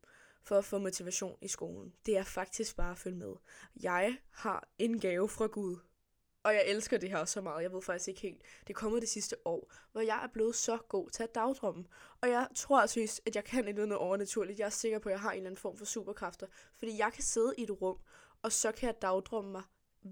[0.46, 1.92] for at få motivation i skolen.
[2.06, 3.34] Det er faktisk bare at følge med.
[3.82, 5.76] Jeg har en gave fra Gud.
[6.42, 7.62] Og jeg elsker det her så meget.
[7.62, 8.42] Jeg ved faktisk ikke helt.
[8.60, 11.84] Det er kommet det sidste år, hvor jeg er blevet så god til at dagdrømme.
[12.20, 14.58] Og jeg tror altså, at jeg kan et noget overnaturligt.
[14.58, 16.46] Jeg er sikker på, at jeg har en eller anden form for superkræfter.
[16.78, 17.98] Fordi jeg kan sidde i et rum,
[18.42, 19.62] og så kan jeg dagdrømme mig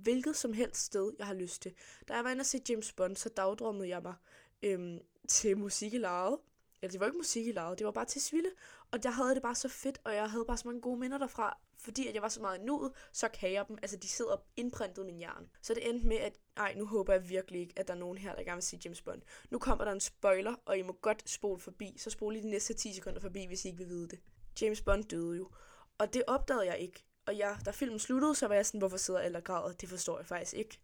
[0.02, 1.74] hvilket som helst sted, jeg har lyst til.
[2.08, 4.14] Da jeg var inde og se James Bond, så dagdrømmede jeg mig
[4.62, 6.38] øhm, til musik i lejet
[6.84, 8.50] eller det var ikke musik, I lavede, det var bare til Sville.
[8.90, 11.18] Og jeg havde det bare så fedt, og jeg havde bare så mange gode minder
[11.18, 13.78] derfra, fordi at jeg var så meget nuet, så kan jeg dem.
[13.82, 15.46] Altså, de sidder indprintet i min hjerne.
[15.62, 18.18] Så det endte med, at ej, nu håber jeg virkelig ikke, at der er nogen
[18.18, 19.22] her, der gerne vil se James Bond.
[19.50, 21.96] Nu kommer der en spoiler, og I må godt spole forbi.
[21.98, 24.20] Så spole lige de næste 10 sekunder forbi, hvis I ikke vil vide det.
[24.60, 25.50] James Bond døde jo.
[25.98, 27.04] Og det opdagede jeg ikke.
[27.26, 29.72] Og jeg, da filmen sluttede, så var jeg sådan, hvorfor sidder alle og græder?
[29.72, 30.78] Det forstår jeg faktisk ikke.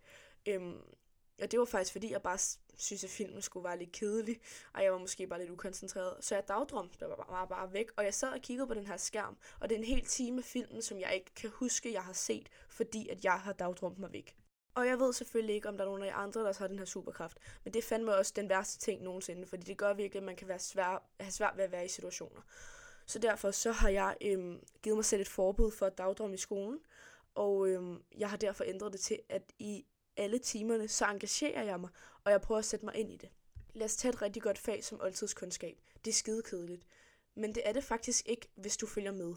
[0.49, 0.79] Øhm,
[1.43, 2.39] og det var faktisk, fordi jeg bare
[2.83, 4.41] synes, at filmen skulle være lidt kedelig,
[4.73, 6.25] og jeg var måske bare lidt ukoncentreret.
[6.25, 8.97] Så jeg dagdrømte, var bare, bare væk, og jeg sad og kiggede på den her
[8.97, 12.13] skærm, og det er en hel time filmen, som jeg ikke kan huske, jeg har
[12.13, 14.37] set, fordi at jeg har dagdrømt mig væk.
[14.75, 16.79] Og jeg ved selvfølgelig ikke, om der er nogen af jer andre, der har den
[16.79, 20.27] her superkraft, men det fandme også den værste ting nogensinde, fordi det gør virkelig, at
[20.27, 22.41] man kan være svær, have svært ved at være i situationer.
[23.07, 26.39] Så derfor så har jeg øhm, givet mig selv et forbud for at dagdrømme i
[26.39, 26.79] skolen,
[27.35, 29.85] og øhm, jeg har derfor ændret det til, at i
[30.17, 31.91] alle timerne, så engagerer jeg mig,
[32.25, 33.29] og jeg prøver at sætte mig ind i det.
[33.75, 35.81] Lad os tage et rigtig godt fag som oldtidskundskab.
[36.05, 36.83] Det er skide kedeligt.
[37.35, 39.35] Men det er det faktisk ikke, hvis du følger med.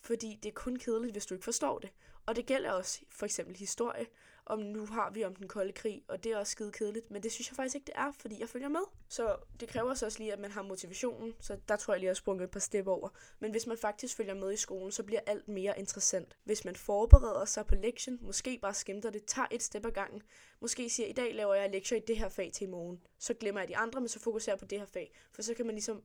[0.00, 1.90] Fordi det er kun kedeligt, hvis du ikke forstår det.
[2.28, 4.06] Og det gælder også for eksempel historie
[4.46, 7.22] om nu har vi om den kolde krig, og det er også skide kedeligt, men
[7.22, 8.80] det synes jeg faktisk ikke, det er, fordi jeg følger med.
[9.08, 12.06] Så det kræver så også lige, at man har motivationen, så der tror jeg lige,
[12.06, 13.08] at jeg har sprunget et par step over.
[13.38, 16.36] Men hvis man faktisk følger med i skolen, så bliver alt mere interessant.
[16.44, 20.22] Hvis man forbereder sig på lektion, måske bare skimter det, tager et step ad gangen,
[20.60, 23.34] måske siger, i dag laver jeg lektier i det her fag til i morgen, så
[23.34, 25.66] glemmer jeg de andre, men så fokuserer jeg på det her fag, for så kan
[25.66, 26.02] man ligesom,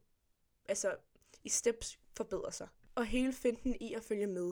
[0.66, 0.96] altså
[1.44, 2.68] i steps forbedre sig.
[2.96, 4.52] Og hele finden i at følge med,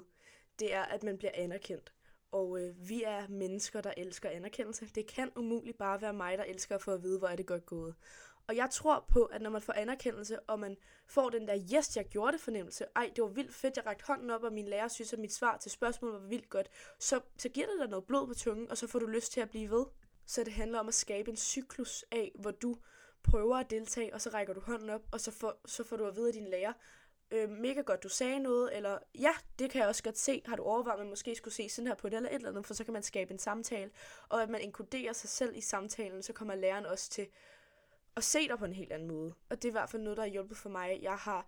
[0.61, 1.93] det er, at man bliver anerkendt.
[2.31, 4.85] Og øh, vi er mennesker, der elsker anerkendelse.
[4.95, 7.45] Det kan umuligt bare være mig, der elsker at få at vide, hvor er det
[7.45, 7.95] godt gået.
[8.47, 11.97] Og jeg tror på, at når man får anerkendelse, og man får den der, yes,
[11.97, 14.67] jeg gjorde det fornemmelse, ej, det var vildt fedt, jeg rakte hånden op, og min
[14.67, 16.69] lærer synes, at mit svar til spørgsmålet var vildt godt,
[16.99, 19.41] så, så giver det dig noget blod på tungen, og så får du lyst til
[19.41, 19.85] at blive ved.
[20.25, 22.77] Så det handler om at skabe en cyklus af, hvor du
[23.23, 26.05] prøver at deltage, og så rækker du hånden op, og så får, så får du
[26.05, 26.73] at vide af din lærer,
[27.31, 30.55] øh, mega godt, du sagde noget, eller ja, det kan jeg også godt se, har
[30.55, 32.65] du overvejet, at man måske skulle se sådan her på det, eller et eller andet,
[32.65, 33.91] for så kan man skabe en samtale,
[34.29, 37.27] og at man inkluderer sig selv i samtalen, så kommer læreren også til
[38.15, 39.33] at se dig på en helt anden måde.
[39.49, 40.99] Og det er i hvert fald noget, der har hjulpet for mig.
[41.01, 41.45] Jeg har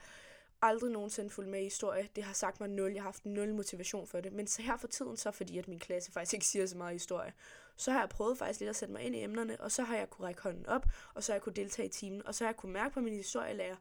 [0.61, 2.09] aldrig nogensinde fulgt med i historie.
[2.15, 2.91] Det har sagt mig nul.
[2.91, 4.33] Jeg har haft nul motivation for det.
[4.33, 6.93] Men så her for tiden, så fordi at min klasse faktisk ikke siger så meget
[6.93, 7.33] historie,
[7.75, 9.97] så har jeg prøvet faktisk lidt at sætte mig ind i emnerne, og så har
[9.97, 12.43] jeg kunne række hånden op, og så har jeg kunne deltage i timen, og så
[12.43, 13.75] har jeg kunne mærke på min historielærer,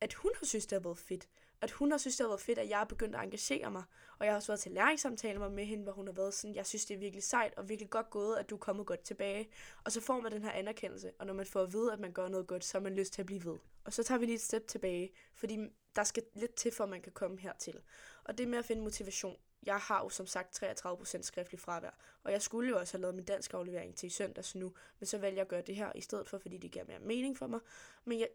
[0.00, 1.28] at hun har synes, det har været fedt.
[1.60, 3.82] At hun har synes, det har været fedt, at jeg er begyndt at engagere mig.
[4.18, 6.66] Og jeg har også været til læringssamtaler med hende, hvor hun har været sådan, jeg
[6.66, 9.48] synes, det er virkelig sejt og virkelig godt gået, at du er kommet godt tilbage.
[9.84, 12.12] Og så får man den her anerkendelse, og når man får at vide, at man
[12.12, 13.58] gør noget godt, så har man lyst til at blive ved.
[13.84, 15.58] Og så tager vi lige et step tilbage, fordi
[15.96, 17.80] der skal lidt til, for at man kan komme hertil.
[18.24, 19.36] Og det med at finde motivation.
[19.62, 21.90] Jeg har jo som sagt 33% skriftlig fravær,
[22.24, 25.06] og jeg skulle jo også have lavet min dansk aflevering til i søndags nu, men
[25.06, 27.38] så vælger jeg at gøre det her i stedet for, fordi det giver mere mening
[27.38, 27.60] for mig.
[28.04, 28.28] Men jeg,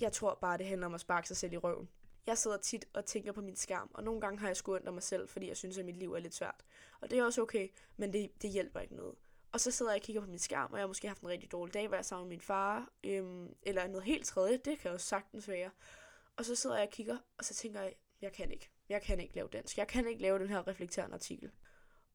[0.00, 1.88] jeg tror bare, det handler om at sparke sig selv i røven.
[2.26, 5.02] Jeg sidder tit og tænker på min skærm, og nogle gange har jeg skudt mig
[5.02, 6.64] selv, fordi jeg synes, at mit liv er lidt svært.
[7.00, 9.14] Og det er også okay, men det, det hjælper ikke noget.
[9.52, 11.28] Og så sidder jeg og kigger på min skærm, og jeg har måske haft en
[11.28, 14.56] rigtig dårlig dag, hvor jeg er sammen med min far, øhm, eller noget helt tredje,
[14.56, 15.70] det kan jo sagtens være.
[16.36, 18.70] Og så sidder jeg og kigger, og så tænker jeg, jeg kan ikke.
[18.88, 19.78] Jeg kan ikke lave dansk.
[19.78, 21.50] Jeg kan ikke lave den her reflekterende artikel.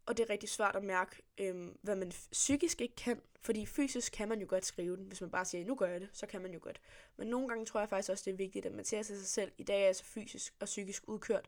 [0.06, 3.22] Og det er rigtig svært at mærke, øhm, hvad man psykisk ikke kan.
[3.42, 5.06] Fordi fysisk kan man jo godt skrive den.
[5.06, 6.82] Hvis man bare siger, nu gør jeg det, så kan man jo godt.
[7.18, 9.52] Men nogle gange tror jeg faktisk også, det er vigtigt, at man ser sig selv.
[9.58, 11.46] I dag er jeg så fysisk og psykisk udkørt,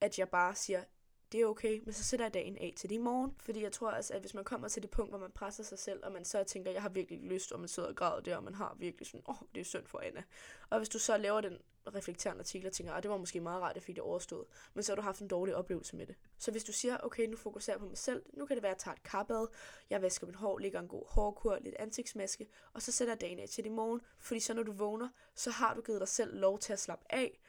[0.00, 0.84] at jeg bare siger,
[1.32, 3.34] det er okay, men så sætter jeg dagen af til det i morgen.
[3.38, 5.78] Fordi jeg tror altså, at hvis man kommer til det punkt, hvor man presser sig
[5.78, 8.36] selv, og man så tænker, jeg har virkelig lyst, og man sidder og græder der,
[8.36, 10.22] og man har virkelig sådan, åh, oh, det er synd for Anna.
[10.70, 11.58] Og hvis du så laver den
[11.94, 14.04] reflekterende artikel og tænker, at ah, det var måske meget rart, at jeg fik det
[14.04, 16.14] overstået, men så har du haft en dårlig oplevelse med det.
[16.38, 18.72] Så hvis du siger, okay, nu fokuserer jeg på mig selv, nu kan det være,
[18.72, 19.46] at jeg tager et karbad,
[19.90, 23.38] jeg vasker mit hår, lægger en god hårkur, lidt ansigtsmaske, og så sætter jeg dagen
[23.38, 26.08] af til det i morgen, fordi så når du vågner, så har du givet dig
[26.08, 27.40] selv lov til at slappe af,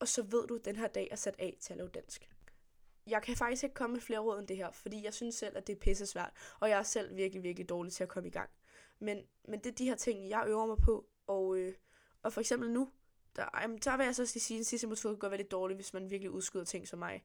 [0.00, 2.37] og så ved du, at den her dag er sat af til at lave dansk
[3.10, 5.56] jeg kan faktisk ikke komme med flere råd end det her, fordi jeg synes selv,
[5.56, 8.28] at det er pisse svært, og jeg er selv virkelig, virkelig dårlig til at komme
[8.28, 8.50] i gang.
[8.98, 11.74] Men, men det er de her ting, jeg øver mig på, og, øh,
[12.22, 12.90] og for eksempel nu,
[13.36, 15.50] der, jamen, der vil jeg så sige, at den sidste metode kan godt være lidt
[15.50, 17.24] dårlig, hvis man virkelig udskyder ting som mig.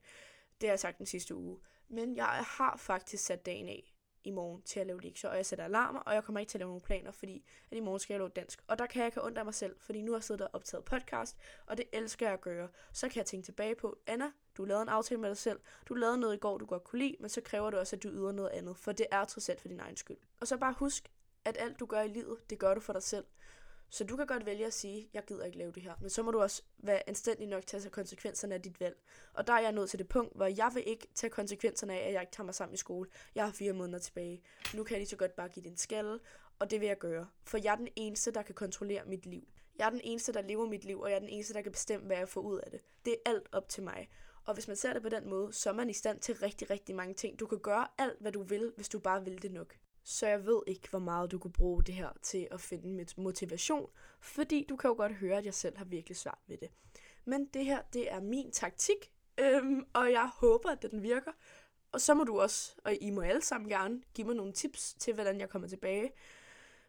[0.60, 1.58] Det har jeg sagt den sidste uge.
[1.88, 3.93] Men jeg har faktisk sat dagen af
[4.24, 6.58] i morgen til at lave lektier, og jeg sætter alarmer, og jeg kommer ikke til
[6.58, 8.62] at lave nogle planer, fordi at i morgen skal jeg lave dansk.
[8.66, 10.84] Og der kan jeg ikke undre mig selv, fordi nu har jeg siddet og optaget
[10.84, 12.68] podcast, og det elsker jeg at gøre.
[12.92, 15.94] Så kan jeg tænke tilbage på, Anna, du lavede en aftale med dig selv, du
[15.94, 18.08] lavede noget i går, du godt kunne lide, men så kræver du også, at du
[18.08, 20.18] yder noget andet, for det er trods alt for din egen skyld.
[20.40, 21.10] Og så bare husk,
[21.44, 23.24] at alt du gør i livet, det gør du for dig selv.
[23.90, 25.94] Så du kan godt vælge at sige, jeg gider ikke lave det her.
[26.00, 28.96] Men så må du også være anstændig nok til at tage konsekvenserne af dit valg.
[29.34, 32.06] Og der er jeg nået til det punkt, hvor jeg vil ikke tage konsekvenserne af,
[32.06, 33.10] at jeg ikke tager mig sammen i skole.
[33.34, 34.42] Jeg har fire måneder tilbage.
[34.74, 36.18] Nu kan jeg lige så godt bare give din skalle,
[36.58, 37.28] og det vil jeg gøre.
[37.44, 39.48] For jeg er den eneste, der kan kontrollere mit liv.
[39.78, 41.72] Jeg er den eneste, der lever mit liv, og jeg er den eneste, der kan
[41.72, 42.80] bestemme, hvad jeg får ud af det.
[43.04, 44.08] Det er alt op til mig.
[44.44, 46.70] Og hvis man ser det på den måde, så er man i stand til rigtig,
[46.70, 47.40] rigtig mange ting.
[47.40, 49.76] Du kan gøre alt, hvad du vil, hvis du bare vil det nok.
[50.04, 53.90] Så jeg ved ikke, hvor meget du kunne bruge det her til at finde motivation,
[54.20, 56.70] fordi du kan jo godt høre, at jeg selv har virkelig svært ved det.
[57.24, 61.32] Men det her, det er min taktik, øhm, og jeg håber, at den virker.
[61.92, 64.94] Og så må du også, og I må alle sammen gerne, give mig nogle tips
[64.94, 66.12] til, hvordan jeg kommer tilbage.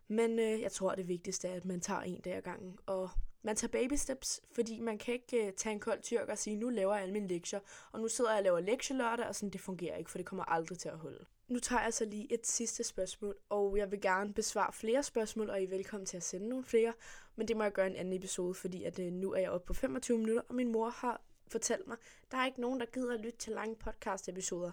[0.07, 3.09] Men øh, jeg tror, det vigtigste er, at man tager en dag ad gangen, og
[3.45, 6.55] man tager baby steps, fordi man kan ikke uh, tage en kold tyrk og sige,
[6.55, 7.59] nu laver jeg alle mine lektier,
[7.91, 10.43] og nu sidder jeg og laver lektielørdag, og sådan, det fungerer ikke, for det kommer
[10.43, 11.25] aldrig til at holde.
[11.47, 15.49] Nu tager jeg så lige et sidste spørgsmål, og jeg vil gerne besvare flere spørgsmål,
[15.49, 16.93] og I er velkommen til at sende nogle flere,
[17.35, 19.49] men det må jeg gøre i en anden episode, fordi at, uh, nu er jeg
[19.49, 21.97] oppe på 25 minutter, og min mor har fortalt mig,
[22.31, 24.71] der er ikke nogen, der gider at lytte til lange podcast-episoder.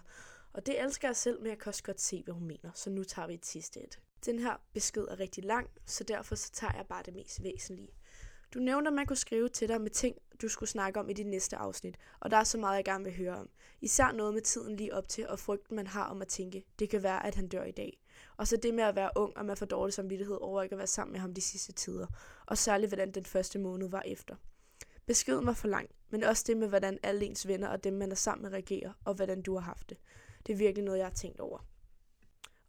[0.53, 2.89] Og det elsker jeg selv, men jeg kan også godt se, hvad hun mener, så
[2.89, 3.99] nu tager vi et sidste et.
[4.25, 7.89] Den her besked er rigtig lang, så derfor så tager jeg bare det mest væsentlige.
[8.53, 11.13] Du nævnte, at man kunne skrive til dig med ting, du skulle snakke om i
[11.13, 13.49] dit næste afsnit, og der er så meget, jeg gerne vil høre om.
[13.81, 16.89] Især noget med tiden lige op til, og frygten, man har om at tænke, det
[16.89, 17.99] kan være, at han dør i dag.
[18.37, 20.77] Og så det med at være ung, og man får dårlig samvittighed over ikke at
[20.77, 22.07] være sammen med ham de sidste tider.
[22.45, 24.35] Og særligt, hvordan den første måned var efter.
[25.05, 28.11] Beskeden var for lang, men også det med, hvordan alle ens venner og dem, man
[28.11, 29.97] er sammen med, reagerer, og hvordan du har haft det.
[30.47, 31.65] Det er virkelig noget, jeg har tænkt over.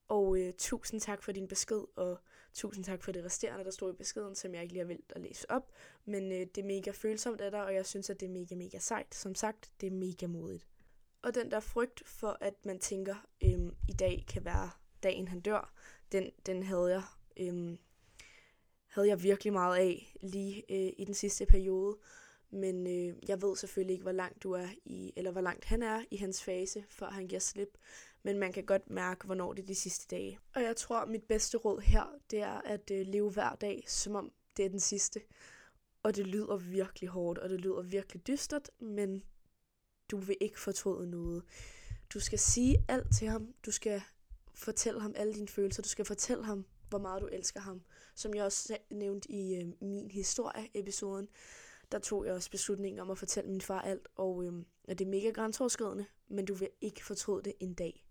[0.08, 2.18] Og øh, tusind tak for din besked, og
[2.54, 5.12] tusind tak for det resterende, der stod i beskeden, som jeg ikke lige har vildt
[5.16, 5.72] at læse op.
[6.04, 8.54] Men øh, det er mega følsomt af dig, og jeg synes, at det er mega,
[8.54, 9.14] mega sejt.
[9.14, 10.66] Som sagt, det er mega modigt.
[11.22, 14.70] Og den der frygt for, at man tænker, øhm, i dag kan være
[15.02, 15.72] dagen, han dør,
[16.12, 17.02] den, den havde jeg...
[17.36, 17.78] øhm,
[18.94, 21.98] havde jeg virkelig meget af lige øh, i den sidste periode.
[22.50, 25.82] Men øh, jeg ved selvfølgelig ikke, hvor langt du er i, eller hvor langt han
[25.82, 27.78] er i hans fase, før han giver slip
[28.24, 30.38] men man kan godt mærke, hvornår det er de sidste dage.
[30.54, 33.84] Og jeg tror, at mit bedste råd her, det er at øh, leve hver dag,
[33.86, 35.20] som om det er den sidste.
[36.02, 39.22] Og det lyder virkelig hårdt, og det lyder virkelig dystert, men
[40.10, 41.44] du vil ikke fortryde noget.
[42.14, 43.54] Du skal sige alt til ham.
[43.66, 44.02] Du skal
[44.54, 45.82] fortælle ham alle dine følelser.
[45.82, 47.82] Du skal fortælle ham, hvor meget du elsker ham.
[48.14, 51.28] Som jeg også nævnte i øh, min historie-episoden,
[51.92, 54.52] der tog jeg også beslutningen om at fortælle min far alt, og øh,
[54.88, 58.03] det er mega grænseoverskridende, men du vil ikke fortryde det en dag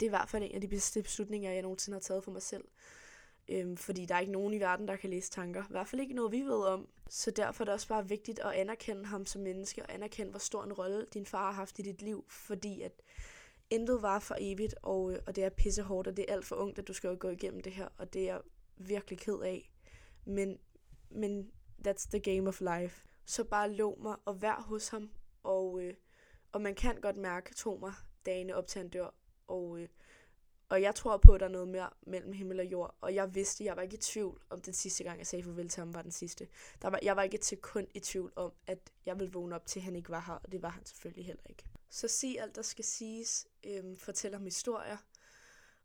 [0.00, 2.30] det er i hvert fald en af de bedste beslutninger, jeg nogensinde har taget for
[2.30, 2.64] mig selv.
[3.48, 5.62] Øhm, fordi der er ikke nogen i verden, der kan læse tanker.
[5.62, 6.88] I hvert fald ikke noget, vi ved om.
[7.08, 10.38] Så derfor er det også bare vigtigt at anerkende ham som menneske, og anerkende, hvor
[10.38, 12.24] stor en rolle din far har haft i dit liv.
[12.28, 12.92] Fordi at
[13.70, 16.56] intet var for evigt, og, øh, og det er pissehårdt, og det er alt for
[16.56, 18.40] ungt, at du skal gå igennem det her, og det er jeg
[18.76, 19.72] virkelig ked af.
[20.24, 20.58] Men,
[21.10, 21.50] men
[21.86, 23.02] that's the game of life.
[23.24, 25.10] Så bare lå mig og vær hos ham,
[25.42, 25.94] og, øh,
[26.52, 27.92] og man kan godt mærke, tro mig,
[28.26, 29.14] dagene op til han dør,
[29.48, 29.88] og, øh,
[30.68, 32.94] og jeg tror på, at der er noget mere mellem himmel og jord.
[33.00, 35.68] Og jeg vidste, jeg var ikke i tvivl om den sidste gang, jeg sagde farvel
[35.68, 36.48] til ham, var den sidste.
[36.82, 39.66] Der var, jeg var ikke til kun i tvivl om, at jeg ville vågne op
[39.66, 40.34] til, at han ikke var her.
[40.34, 41.64] Og det var han selvfølgelig heller ikke.
[41.90, 43.46] Så sig alt, der skal siges.
[43.64, 44.96] Øhm, fortæl ham historier.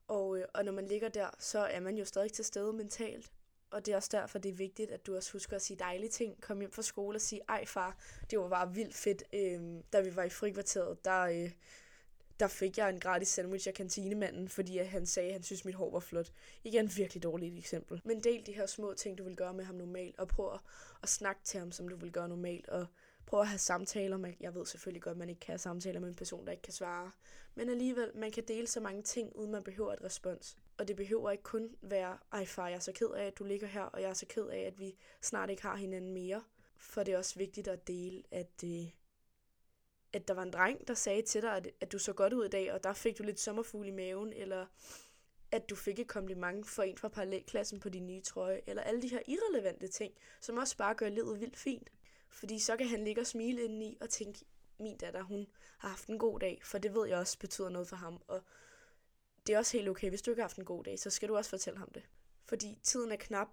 [0.08, 3.32] Og, øh, og når man ligger der, så er man jo stadig til stede mentalt.
[3.72, 6.10] Og det er også derfor, det er vigtigt, at du også husker at sige dejlige
[6.10, 6.42] ting.
[6.42, 7.98] Kom hjem fra skole og sige, ej far,
[8.30, 9.24] det var bare vildt fedt.
[9.34, 11.52] Øhm, da vi var i frikvarteret, der, øh,
[12.40, 15.66] der fik jeg en gratis sandwich af kantinemanden, fordi han sagde, at han synes, at
[15.66, 16.32] mit hår var flot.
[16.64, 18.02] Igen virkelig dårligt eksempel.
[18.06, 20.60] Men del de her små ting, du vil gøre med ham normalt, og prøv at,
[21.04, 22.86] at snakke til ham, som du vil gøre normalt, og
[23.26, 26.00] prøv at have samtaler med, jeg ved selvfølgelig godt, at man ikke kan have samtaler
[26.00, 27.12] med en person, der ikke kan svare,
[27.56, 30.58] men alligevel, man kan dele så mange ting, uden man behøver et respons.
[30.78, 33.44] Og det behøver ikke kun være, ej far, jeg er så ked af, at du
[33.44, 36.44] ligger her, og jeg er så ked af, at vi snart ikke har hinanden mere.
[36.78, 38.90] For det er også vigtigt at dele, at, øh,
[40.14, 42.46] at der var en dreng, der sagde til dig, at, at du så godt ud
[42.46, 44.66] i dag, og der fik du lidt sommerfugl i maven, eller
[45.52, 49.02] at du fik et kompliment for en fra parallelklassen på din nye trøje, eller alle
[49.02, 51.90] de her irrelevante ting, som også bare gør livet vildt fint.
[52.30, 54.46] Fordi så kan han ligge og smile indeni og tænke,
[54.80, 55.48] min datter, hun
[55.78, 58.22] har haft en god dag, for det ved jeg også betyder noget for ham.
[58.28, 58.44] Og
[59.48, 61.30] det er også helt okay, hvis du ikke har haft en god dag, så skal
[61.30, 62.04] du også fortælle ham det.
[62.46, 63.48] Fordi tiden er knap,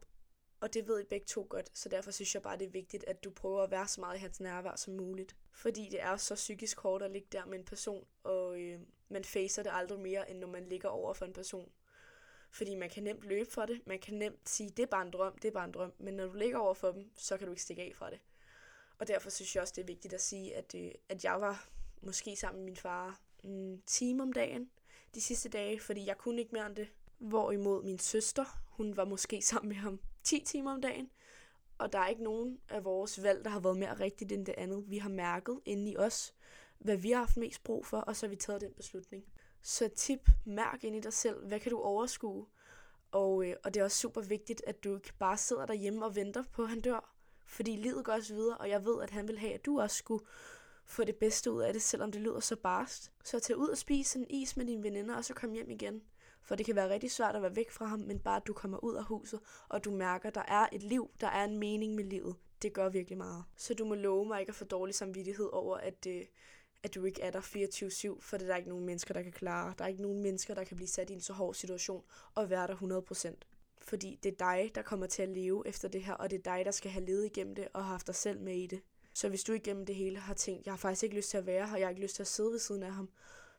[0.60, 3.04] og det ved I begge to godt, så derfor synes jeg bare, det er vigtigt,
[3.04, 5.36] at du prøver at være så meget i hans nærvær som muligt.
[5.52, 9.24] Fordi det er så psykisk hårdt at ligge der med en person, og øh, man
[9.24, 11.72] facer det aldrig mere, end når man ligger over for en person.
[12.50, 15.10] Fordi man kan nemt løbe for det, man kan nemt sige, det er bare en
[15.12, 17.46] drøm, det er bare en drøm, men når du ligger over for dem, så kan
[17.46, 18.18] du ikke stikke af fra det.
[18.98, 21.68] Og derfor synes jeg også, det er vigtigt at sige, at, øh, at jeg var
[22.02, 24.70] måske sammen med min far en time om dagen
[25.14, 26.88] de sidste dage, fordi jeg kunne ikke mere end det.
[27.18, 31.10] Hvorimod min søster, hun var måske sammen med ham 10 timer om dagen.
[31.80, 34.54] Og der er ikke nogen af vores valg, der har været mere rigtigt end det
[34.58, 34.84] andet.
[34.86, 36.34] Vi har mærket inde i os,
[36.78, 39.24] hvad vi har haft mest brug for, og så har vi taget den beslutning.
[39.62, 42.46] Så tip, mærk ind i dig selv, hvad kan du overskue?
[43.12, 46.16] Og, øh, og det er også super vigtigt, at du ikke bare sidder derhjemme og
[46.16, 47.14] venter på, at han dør.
[47.46, 49.96] Fordi livet går også videre, og jeg ved, at han vil have, at du også
[49.96, 50.24] skulle
[50.84, 53.12] få det bedste ud af det, selvom det lyder så barst.
[53.24, 56.02] Så tag ud og spis en is med dine veninder, og så kom hjem igen.
[56.42, 58.52] For det kan være rigtig svært at være væk fra ham, men bare at du
[58.52, 61.58] kommer ud af huset, og du mærker, at der er et liv, der er en
[61.58, 62.36] mening med livet.
[62.62, 63.44] Det gør virkelig meget.
[63.56, 66.24] Så du må love mig ikke at få dårlig samvittighed over, at, øh,
[66.82, 69.32] at du ikke er der 24-7, for det er der ikke nogen mennesker, der kan
[69.32, 69.74] klare.
[69.78, 72.50] Der er ikke nogen mennesker, der kan blive sat i en så hård situation og
[72.50, 73.46] være der 100%.
[73.82, 76.42] Fordi det er dig, der kommer til at leve efter det her, og det er
[76.56, 78.80] dig, der skal have levet igennem det og have haft dig selv med i det.
[79.14, 81.46] Så hvis du igennem det hele har tænkt, jeg har faktisk ikke lyst til at
[81.46, 83.10] være her, jeg har ikke lyst til at sidde ved siden af ham,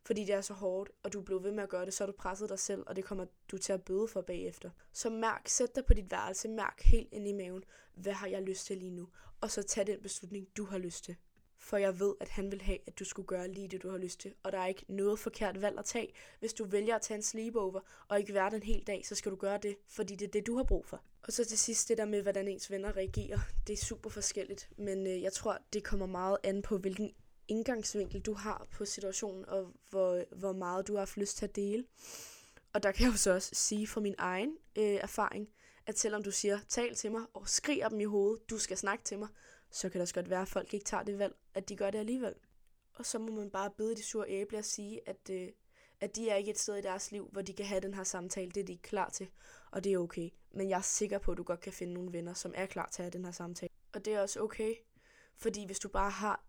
[0.04, 2.04] fordi det er så hårdt, og du er blevet ved med at gøre det, så
[2.04, 4.70] har du presset dig selv, og det kommer du til at bøde for bagefter.
[4.94, 7.64] Så mærk, sæt dig på dit værelse, mærk helt ind i maven,
[7.96, 9.08] hvad har jeg lyst til lige nu,
[9.42, 11.16] og så tag den beslutning, du har lyst til.
[11.64, 13.98] For jeg ved, at han vil have, at du skulle gøre lige det, du har
[13.98, 14.34] lyst til.
[14.44, 16.14] Og der er ikke noget forkert valg at tage.
[16.40, 19.32] Hvis du vælger at tage en sleepover og ikke være den hel dag, så skal
[19.32, 21.02] du gøre det, fordi det er det, du har brug for.
[21.24, 23.40] Og så til sidst det der med, hvordan ens venner reagerer.
[23.68, 27.12] Det er super forskelligt, men øh, jeg tror, det kommer meget an på, hvilken
[27.52, 31.56] indgangsvinkel du har på situationen, og hvor, hvor meget du har haft lyst til at
[31.56, 31.86] dele.
[32.74, 35.50] Og der kan jeg jo så også sige fra min egen øh, erfaring,
[35.86, 39.04] at selvom du siger, tal til mig, og skriger dem i hovedet, du skal snakke
[39.04, 39.28] til mig,
[39.72, 41.92] så kan det også godt være, at folk ikke tager det valg, at de gør
[41.92, 42.34] det alligevel.
[42.94, 45.48] Og så må man bare bede de sure æble at sige, at, øh,
[46.00, 48.04] at de er ikke et sted i deres liv, hvor de kan have den her
[48.04, 48.52] samtale.
[48.52, 49.28] Det er de ikke klar til,
[49.72, 50.30] og det er okay.
[50.52, 52.90] Men jeg er sikker på, at du godt kan finde nogle venner, som er klar
[52.92, 53.70] til at have den her samtale.
[53.94, 54.76] Og det er også okay,
[55.38, 56.44] fordi hvis du bare har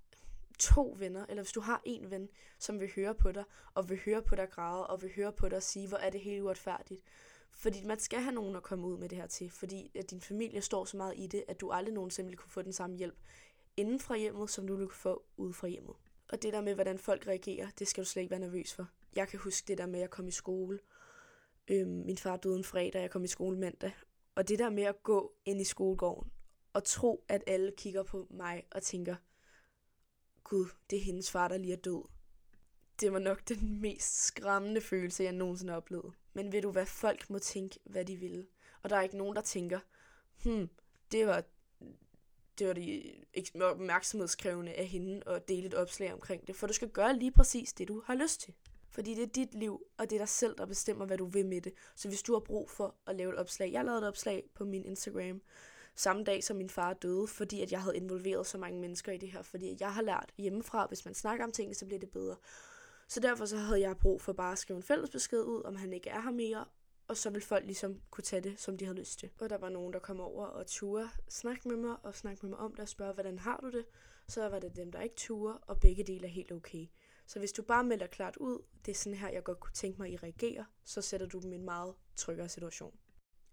[0.58, 4.00] to venner, eller hvis du har en ven, som vil høre på dig, og vil
[4.04, 7.02] høre på dig græde, og vil høre på dig sige, hvor er det helt uretfærdigt.
[7.50, 10.20] Fordi man skal have nogen at komme ud med det her til, fordi at din
[10.20, 12.96] familie står så meget i det, at du aldrig nogensinde vil kunne få den samme
[12.96, 13.16] hjælp
[13.76, 15.96] inden fra hjemmet, som du vil kunne få ude fra hjemmet.
[16.28, 18.88] Og det der med, hvordan folk reagerer, det skal du slet ikke være nervøs for.
[19.16, 20.78] Jeg kan huske det der med, at jeg kom i skole.
[21.68, 23.92] Øhm, min far døde en fredag, jeg kom i skole mandag.
[24.34, 26.32] Og det der med at gå ind i skolegården
[26.72, 29.16] og tro, at alle kigger på mig og tænker,
[30.52, 32.02] gud, det er hendes far, der lige er død.
[33.00, 36.14] Det var nok den mest skræmmende følelse, jeg nogensinde har oplevet.
[36.32, 38.46] Men ved du hvad, folk må tænke, hvad de vil.
[38.82, 39.80] Og der er ikke nogen, der tænker,
[40.44, 40.68] hmm,
[41.12, 41.44] det var,
[42.58, 43.12] det var de
[43.60, 46.56] opmærksomhedskrævende af hende at dele et opslag omkring det.
[46.56, 48.54] For du skal gøre lige præcis det, du har lyst til.
[48.90, 51.46] Fordi det er dit liv, og det er dig selv, der bestemmer, hvad du vil
[51.46, 51.72] med det.
[51.96, 54.64] Så hvis du har brug for at lave et opslag, jeg lavede et opslag på
[54.64, 55.42] min Instagram,
[55.94, 59.18] samme dag som min far døde, fordi at jeg havde involveret så mange mennesker i
[59.18, 62.10] det her, fordi jeg har lært hjemmefra, hvis man snakker om ting, så bliver det
[62.10, 62.36] bedre.
[63.08, 65.76] Så derfor så havde jeg brug for bare at skrive en fælles besked ud, om
[65.76, 66.64] han ikke er her mere,
[67.08, 69.30] og så vil folk ligesom kunne tage det, som de havde lyst til.
[69.40, 72.50] Og der var nogen, der kom over og turde snakke med mig, og snakke med
[72.50, 73.84] mig om det, og spørge, hvordan har du det?
[74.28, 76.86] Så var det dem, der ikke turde, og begge dele er helt okay.
[77.26, 79.98] Så hvis du bare melder klart ud, det er sådan her, jeg godt kunne tænke
[79.98, 82.98] mig, at I reagerer, så sætter du dem i en meget tryggere situation.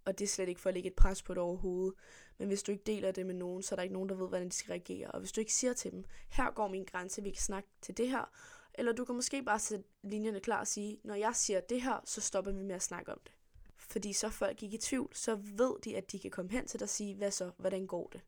[0.05, 1.93] Og det er slet ikke for at lægge et pres på det overhovedet.
[2.39, 4.27] Men hvis du ikke deler det med nogen, så er der ikke nogen, der ved,
[4.27, 5.11] hvordan de skal reagere.
[5.11, 7.97] Og hvis du ikke siger til dem, her går min grænse, vi kan snakke til
[7.97, 8.31] det her,
[8.73, 12.01] eller du kan måske bare sætte linjerne klar og sige, når jeg siger det her,
[12.05, 13.31] så stopper vi med at snakke om det.
[13.77, 16.79] Fordi så folk ikke i tvivl, så ved de, at de kan komme hen til
[16.79, 18.21] dig og sige, hvad så, hvordan går det?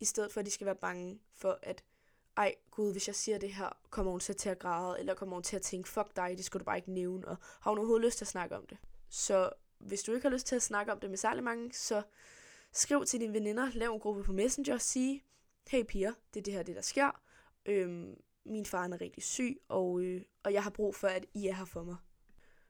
[0.00, 1.84] I stedet for, at de skal være bange for, at
[2.36, 5.42] ej gud, hvis jeg siger det her, kommer hun til at græde, eller kommer hun
[5.42, 8.04] til at tænke, fuck dig, det skulle du bare ikke nævne, og har hun overhovedet
[8.04, 8.78] lyst til at snakke om det?
[9.08, 12.02] Så hvis du ikke har lyst til at snakke om det med særlig mange, så
[12.72, 15.24] skriv til dine veninder, lav en gruppe på Messenger og sige,
[15.68, 17.22] hey piger, det er det her, det der sker.
[17.66, 21.46] Øhm, min far er rigtig syg, og, øh, og jeg har brug for, at I
[21.46, 21.96] er her for mig.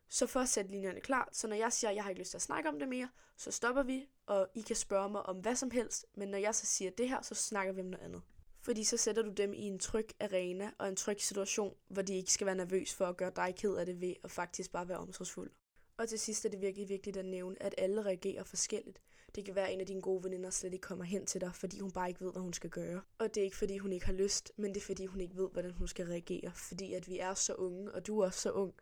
[0.09, 2.39] Så først sætte linjerne klar, så når jeg siger, at jeg har ikke lyst til
[2.39, 5.57] at snakke om det mere, så stopper vi, og I kan spørge mig om hvad
[5.57, 8.23] som helst, men når jeg så siger det her, så snakker vi om noget andet.
[8.61, 12.15] Fordi så sætter du dem i en tryg arena og en tryg situation, hvor de
[12.15, 14.89] ikke skal være nervøs for at gøre dig ked af det ved at faktisk bare
[14.89, 15.51] være omsorgsfuld.
[15.97, 19.01] Og til sidst er det virkelig vigtigt at nævne, at alle reagerer forskelligt.
[19.35, 21.55] Det kan være, at en af dine gode veninder slet ikke kommer hen til dig,
[21.55, 23.01] fordi hun bare ikke ved, hvad hun skal gøre.
[23.19, 25.37] Og det er ikke, fordi hun ikke har lyst, men det er, fordi hun ikke
[25.37, 26.53] ved, hvordan hun skal reagere.
[26.55, 28.75] Fordi at vi er så unge, og du er også så ung,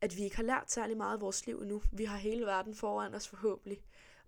[0.00, 1.82] at vi ikke har lært særlig meget af vores liv endnu.
[1.92, 3.82] Vi har hele verden foran os forhåbentlig.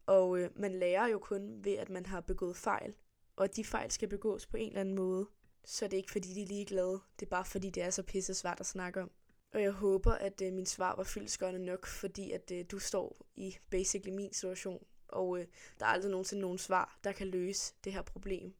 [0.06, 2.94] Og øh, man lærer jo kun ved, at man har begået fejl.
[3.36, 5.28] Og de fejl skal begås på en eller anden måde.
[5.64, 7.00] Så det er ikke, fordi de er ligeglade.
[7.20, 9.10] Det er bare, fordi det er så pisse svært at snakke om.
[9.54, 13.26] Og jeg håber, at øh, min svar var fyldskørende nok, fordi at øh, du står
[13.36, 14.84] i basically min situation.
[15.08, 15.46] Og øh,
[15.80, 18.54] der er aldrig nogensinde nogen svar, der kan løse det her problem.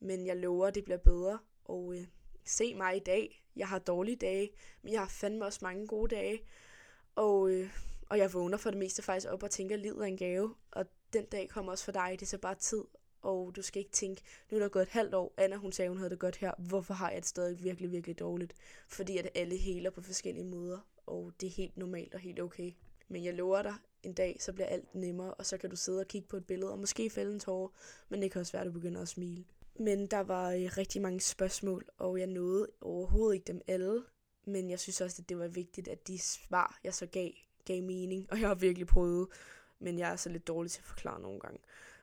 [0.00, 1.38] Men jeg lover, at det bliver bedre.
[1.64, 2.06] Og øh,
[2.44, 3.42] se mig i dag.
[3.56, 4.50] Jeg har dårlige dage,
[4.82, 6.42] men jeg har fandme også mange gode dage.
[7.14, 7.70] Og, øh,
[8.08, 10.54] og jeg vågner for det meste faktisk op og tænker, at livet er en gave.
[10.70, 12.10] Og den dag kommer også for dig.
[12.12, 12.84] Det er så bare tid
[13.26, 15.88] og du skal ikke tænke, nu er der gået et halvt år, Anna hun sagde,
[15.88, 18.54] hun havde det godt her, hvorfor har jeg det stadig virkelig, virkelig dårligt?
[18.88, 22.72] Fordi at alle heler på forskellige måder, og det er helt normalt og helt okay.
[23.08, 26.00] Men jeg lover dig, en dag, så bliver alt nemmere, og så kan du sidde
[26.00, 27.68] og kigge på et billede, og måske fælde en tårer,
[28.08, 29.44] men det kan også være, at du begynder at smile.
[29.78, 34.02] Men der var øh, rigtig mange spørgsmål, og jeg nåede overhovedet ikke dem alle,
[34.46, 37.30] men jeg synes også, at det var vigtigt, at de svar, jeg så gav,
[37.64, 39.28] gav mening, og jeg har virkelig prøvet,
[39.78, 41.58] men jeg er så lidt dårlig til at forklare nogle gange.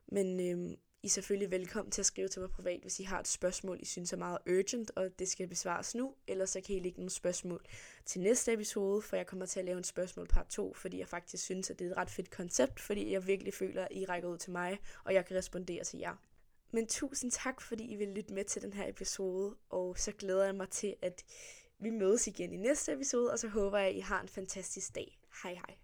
[0.08, 3.20] Men øhm, i er selvfølgelig velkommen til at skrive til mig privat, hvis I har
[3.20, 6.76] et spørgsmål, I synes er meget urgent, og det skal besvares nu, eller så kan
[6.76, 7.66] I lægge nogle spørgsmål
[8.06, 11.08] til næste episode, for jeg kommer til at lave en spørgsmål part 2, fordi jeg
[11.08, 14.06] faktisk synes, at det er et ret fedt koncept, fordi jeg virkelig føler, at I
[14.06, 16.16] rækker ud til mig, og jeg kan respondere til jer.
[16.72, 20.46] Men tusind tak, fordi I vil lytte med til den her episode, og så glæder
[20.46, 21.24] jeg mig til, at
[21.80, 24.96] vi mødes igen i næste episode, og så håber jeg, at I har en fantastisk
[24.96, 25.20] dag.
[25.44, 25.83] Hej hej.